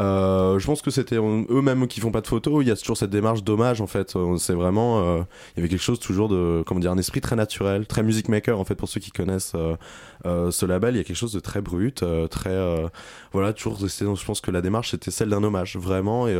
[0.00, 2.62] Euh, je pense que c'était eux-mêmes qui font pas de photos.
[2.64, 4.16] Il y a toujours cette démarche d'hommage en fait.
[4.16, 5.22] Euh, C'est vraiment, euh,
[5.54, 8.28] il y avait quelque chose toujours de, comment dire, un esprit très naturel, très music
[8.28, 9.76] maker en fait pour ceux qui connaissent euh,
[10.24, 10.94] euh, ce label.
[10.94, 12.90] Il y a quelque chose de très brut, très,
[13.32, 13.78] voilà, toujours.
[13.88, 16.26] c'était- Je pense que la démarche était celle d'un hommage vraiment.
[16.28, 16.36] Et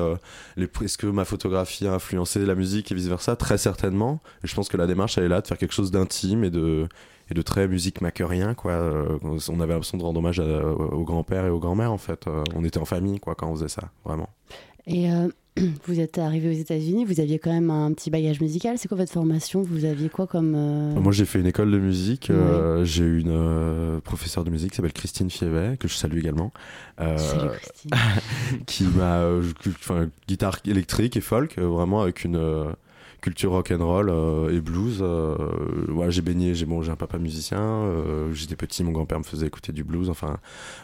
[0.56, 4.20] est-ce que ma photographie a influencé la musique et vice versa Très certainement.
[4.42, 6.50] Et je pense que la démarche elle est là de faire quelque chose d'intime et
[6.50, 6.88] de
[7.30, 9.18] et de très musique maquerien quoi Euh,
[9.48, 12.42] on avait l'impression de rendre hommage à- au grand-père et aux grand-mères en fait Euh,
[12.54, 14.28] on était en famille quoi quand on faisait ça vraiment
[14.86, 15.28] Et euh,
[15.86, 18.78] vous êtes arrivé aux États-Unis, vous aviez quand même un petit bagage musical.
[18.78, 19.62] C'est quoi votre formation?
[19.62, 20.54] Vous aviez quoi comme.
[20.56, 24.50] euh, moi j'ai fait une école de musique euh, j'ai eu une euh, professeure de
[24.50, 26.52] musique qui s'appelle Christine Fievet que je salue également
[27.00, 27.90] euh, Salut, Christine.
[28.66, 32.64] qui m'a euh, enfin guitare électrique et folk euh, vraiment avec une euh,
[33.20, 35.34] culture rock and roll euh, et blues euh,
[35.88, 39.24] voilà j'ai baigné j'ai bon j'ai un papa musicien euh, j'étais petit mon grand-père me
[39.24, 40.38] faisait écouter du blues enfin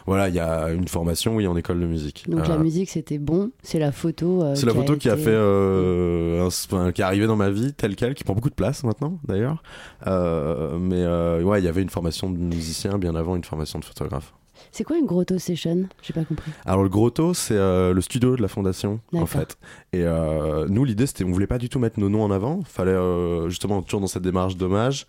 [0.05, 2.89] voilà il y a une formation oui en école de musique Donc la Euh, musique
[2.89, 4.43] c'était bon, c'est la photo.
[4.55, 7.95] c'est la photo qui a fait un- enfin, qui est arrivée dans ma vie telle
[7.95, 9.61] quelle qui prend beaucoup de place maintenant d'ailleurs
[10.05, 11.05] mais
[11.43, 14.33] ouais il y avait une formation de musicien bien avant une formation de photographe
[14.71, 15.87] C'est quoi une grotto session?
[16.01, 16.51] J'ai pas compris.
[16.65, 19.57] alors le grotto c'est euh, le studio de la fondation en fait.
[19.93, 22.61] Et euh, nous l'idée c'était on voulait pas du tout mettre nos noms en avant.
[22.63, 25.07] Fallait euh, justement toujours dans cette démarche d'hommage.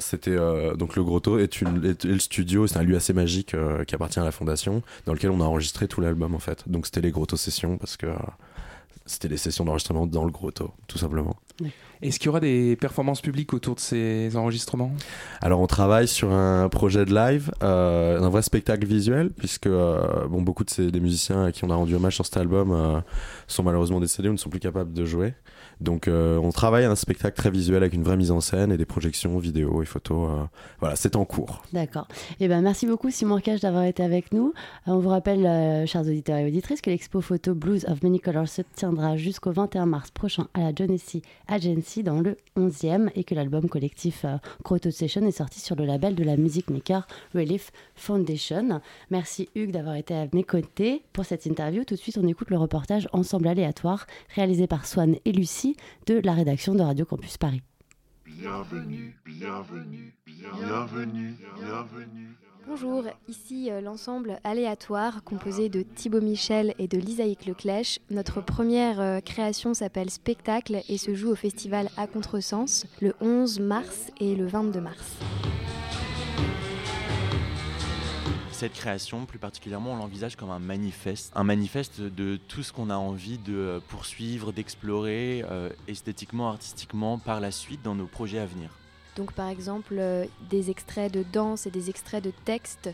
[0.00, 0.36] C'était
[0.76, 3.54] donc le grotto est, une, est, est le studio c'est un lieu assez magique
[3.86, 6.68] qui appartient à la fondation dans lequel on a enregistré tout l'album en fait.
[6.68, 8.06] Donc c'était les grotto sessions parce que
[9.08, 11.36] c'était les sessions d'enregistrement dans le grotto tout simplement.
[12.00, 14.92] Est-ce qu'il y aura des performances publiques autour de ces enregistrements?
[15.40, 20.28] Alors on travaille sur un projet de live, euh, un vrai spectacle visuel, puisque euh,
[20.28, 22.70] bon, beaucoup de ces, des musiciens à qui on a rendu hommage sur cet album
[22.70, 23.00] euh,
[23.48, 25.34] sont malheureusement décédés ou ne sont plus capables de jouer.
[25.80, 28.72] Donc euh, on travaille à un spectacle très visuel avec une vraie mise en scène
[28.72, 30.30] et des projections vidéo et photos.
[30.30, 30.44] euh,
[30.80, 31.62] voilà, c'est en cours.
[31.72, 32.08] D'accord.
[32.40, 34.52] Eh ben, merci beaucoup Simon Cage d'avoir été avec nous.
[34.88, 38.48] Euh, on vous rappelle, chers auditeurs et auditrices, que l'expo photo Blues of Many Colors
[38.48, 43.34] se tiendra jusqu'au 21 mars prochain à la Genesee Agency dans le 11e et que
[43.34, 44.24] l'album collectif
[44.64, 48.80] Grotto Session est sorti sur le label de la music maker Relief Foundation.
[49.10, 51.84] Merci Hugues d'avoir été à mes côtés pour cette interview.
[51.84, 55.67] Tout de suite, on écoute le reportage Ensemble aléatoire réalisé par Swan et Lucie
[56.06, 57.62] de la rédaction de Radio Campus Paris.
[58.24, 62.36] Bienvenue, bienvenue, bienvenue, bienvenue.
[62.68, 67.98] Bonjour, ici euh, l'ensemble aléatoire composé de Thibaut Michel et de Lisaïque Leclèche.
[68.10, 73.60] Notre première euh, création s'appelle Spectacle et se joue au festival à Contresens le 11
[73.60, 75.16] mars et le 22 mars.
[78.58, 82.90] Cette création, plus particulièrement, on l'envisage comme un manifeste, un manifeste de tout ce qu'on
[82.90, 88.40] a envie de euh, poursuivre, d'explorer euh, esthétiquement, artistiquement par la suite dans nos projets
[88.40, 88.70] à venir.
[89.18, 92.88] Donc par exemple euh, des extraits de danse et des extraits de texte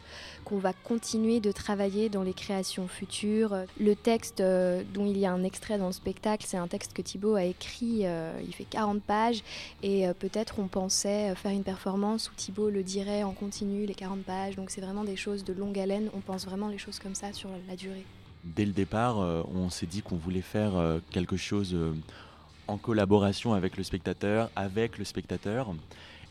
[0.47, 3.55] qu'on va continuer de travailler dans les créations futures.
[3.79, 6.95] Le texte euh, dont il y a un extrait dans le spectacle, c'est un texte
[6.95, 9.43] que Thibaut a écrit, euh, il fait 40 pages
[9.83, 14.22] et peut-être on pensait faire une performance où Thibaut le dirait en continu les 40
[14.22, 14.57] pages.
[14.57, 17.35] Donc c'est vraiment des choses de longue haleine, on pense vraiment les choses comme ça
[17.35, 18.07] sur la durée.
[18.45, 20.72] Dès le départ, on s'est dit qu'on voulait faire
[21.11, 21.77] quelque chose
[22.66, 25.75] en collaboration avec le spectateur, avec le spectateur.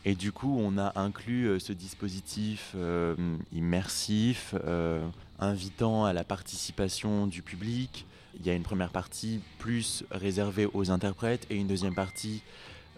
[0.04, 3.14] Et du coup, on a inclus euh, ce dispositif euh,
[3.52, 5.06] immersif, euh,
[5.38, 8.06] invitant à la participation du public,
[8.38, 12.42] il y a une première partie plus réservée aux interprètes et une deuxième partie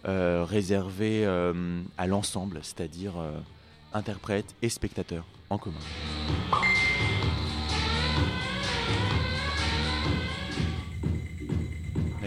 [0.07, 3.13] euh, réservée euh, à l'ensemble, c'est-à-dire
[3.93, 5.79] interprètes et spectateurs en commun.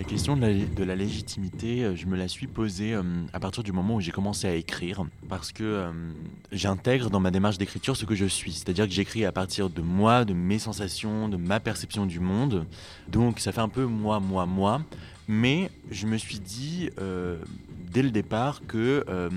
[0.00, 3.02] La question de la, légitimité, euh, je me la suis posée euh,
[3.34, 5.92] à partir du moment où j'ai commencé à écrire, parce que euh,
[6.52, 9.82] j'intègre dans ma démarche d'écriture ce que je suis, c'est-à-dire que j'écris à partir de
[9.82, 12.64] moi, de mes sensations, de ma perception du monde,
[13.08, 14.80] donc ça fait un peu moi, moi, moi,
[15.28, 16.88] mais je me suis dit
[17.90, 19.28] dès le départ que euh,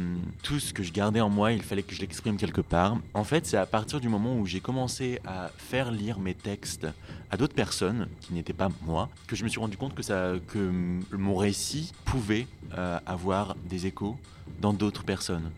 [0.43, 2.97] tout ce que je gardais en moi, il fallait que je l'exprime quelque part.
[3.13, 6.87] En fait, c'est à partir du moment où j'ai commencé à faire lire mes textes
[7.31, 10.33] à d'autres personnes qui n'étaient pas moi que je me suis rendu compte que, ça,
[10.47, 10.71] que
[11.11, 12.47] mon récit pouvait
[12.77, 14.17] euh, avoir des échos
[14.61, 15.51] dans d'autres personnes.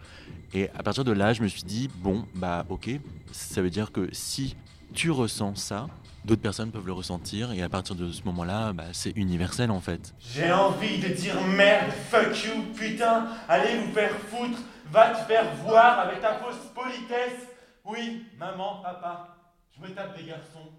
[0.54, 2.90] Et à partir de là, je me suis dit, bon, bah ok,
[3.32, 4.56] ça veut dire que si
[4.94, 5.88] tu ressens ça,
[6.26, 9.80] d'autres personnes peuvent le ressentir, et à partir de ce moment-là, bah, c'est universel en
[9.80, 10.14] fait.
[10.20, 14.60] J'ai envie de dire merde, fuck you, putain, allez vous faire foutre,
[14.92, 17.48] va te faire voir avec ta fausse politesse.
[17.84, 19.38] Oui, maman, papa,
[19.76, 20.72] je me tape des garçons.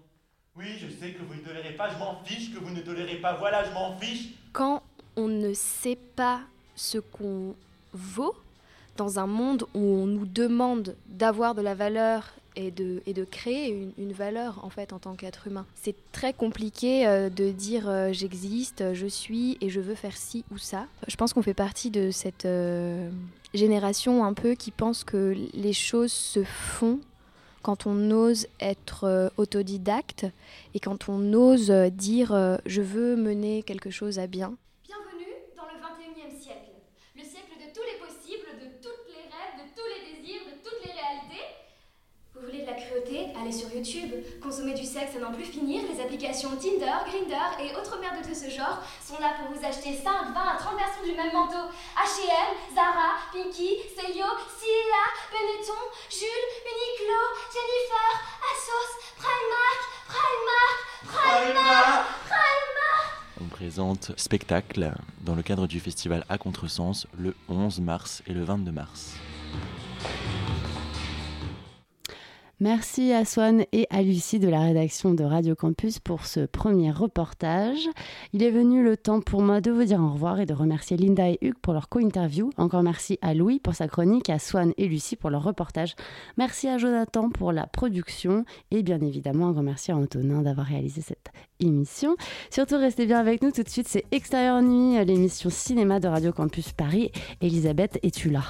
[0.55, 3.17] Oui, je sais que vous ne tolérez pas, je m'en fiche que vous ne tolérez
[3.17, 4.29] pas, voilà, je m'en fiche.
[4.53, 4.81] Quand
[5.15, 6.41] on ne sait pas
[6.75, 7.55] ce qu'on
[7.93, 8.35] vaut,
[8.97, 12.23] dans un monde où on nous demande d'avoir de la valeur
[12.57, 15.65] et de, créer une, valeur en fait en tant qu'être humain.
[15.75, 20.43] C'est très compliqué euh, de dire euh, j'existe, je suis et je veux faire ci
[20.51, 20.87] ou ça.
[21.07, 23.09] Je pense qu'on fait partie de cette euh,
[23.53, 26.99] génération un peu qui pense que les choses se font
[27.61, 30.25] quand on ose être autodidacte
[30.73, 34.55] et quand on ose dire je veux mener quelque chose à bien.
[34.85, 36.71] Bienvenue dans le 21e siècle.
[37.15, 40.63] Le siècle de tous les possibles, de toutes les rêves, de tous les désirs, de
[40.63, 41.57] toutes les réalités.
[42.35, 42.77] Vous voulez de la
[43.39, 44.09] Allez sur YouTube.
[44.41, 45.83] Consommer du sexe à n'en plus finir.
[45.93, 49.93] Les applications Tinder, Grindr et autres merdes de ce genre sont là pour vous acheter
[49.95, 51.69] 5, 20 à 30 versions du même manteau.
[51.95, 54.25] H&M, Zara, Pinky, Celio,
[54.57, 57.21] Sia, Benetton, Jules, Uniqlo,
[57.53, 58.09] Jennifer,
[58.49, 63.07] Asos, Primark, Primark, Primark, Primark.
[63.39, 68.43] On présente spectacle dans le cadre du festival à Contresens le 11 mars et le
[68.43, 69.13] 22 mars.
[72.59, 76.89] Merci à Swan et à Lucie de la rédaction de Radio Campus pour ce premier
[76.89, 77.87] reportage.
[78.33, 80.97] Il est venu le temps pour moi de vous dire au revoir et de remercier
[80.97, 82.49] Linda et Hugues pour leur co-interview.
[82.57, 85.93] Encore merci à Louis pour sa chronique, à Swan et Lucie pour leur reportage.
[86.39, 90.65] Merci à Jonathan pour la production et bien évidemment un grand merci à Antonin d'avoir
[90.65, 91.29] réalisé cette
[91.59, 92.15] émission.
[92.49, 96.31] Surtout restez bien avec nous tout de suite, c'est Extérieur Nuit, l'émission cinéma de Radio
[96.31, 97.11] Campus Paris.
[97.39, 98.43] Elisabeth, es-tu là?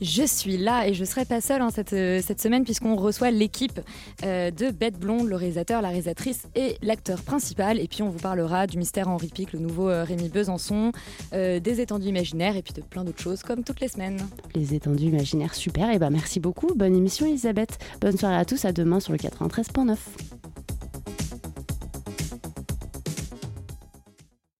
[0.00, 3.80] Je suis là et je serai pas seule hein, cette, cette semaine puisqu'on reçoit l'équipe
[4.24, 7.80] euh, de Bête Blonde, le réalisateur, la réalisatrice et l'acteur principal.
[7.80, 10.92] Et puis on vous parlera du mystère Henri Pic, le nouveau euh, Rémi Besançon,
[11.32, 14.18] euh, des étendues imaginaires et puis de plein d'autres choses comme toutes les semaines.
[14.54, 15.90] Les étendues imaginaires, super.
[15.90, 16.74] Et ben merci beaucoup.
[16.76, 17.78] Bonne émission Elisabeth.
[18.00, 18.64] Bonne soirée à tous.
[18.64, 20.39] À demain sur le 93.9.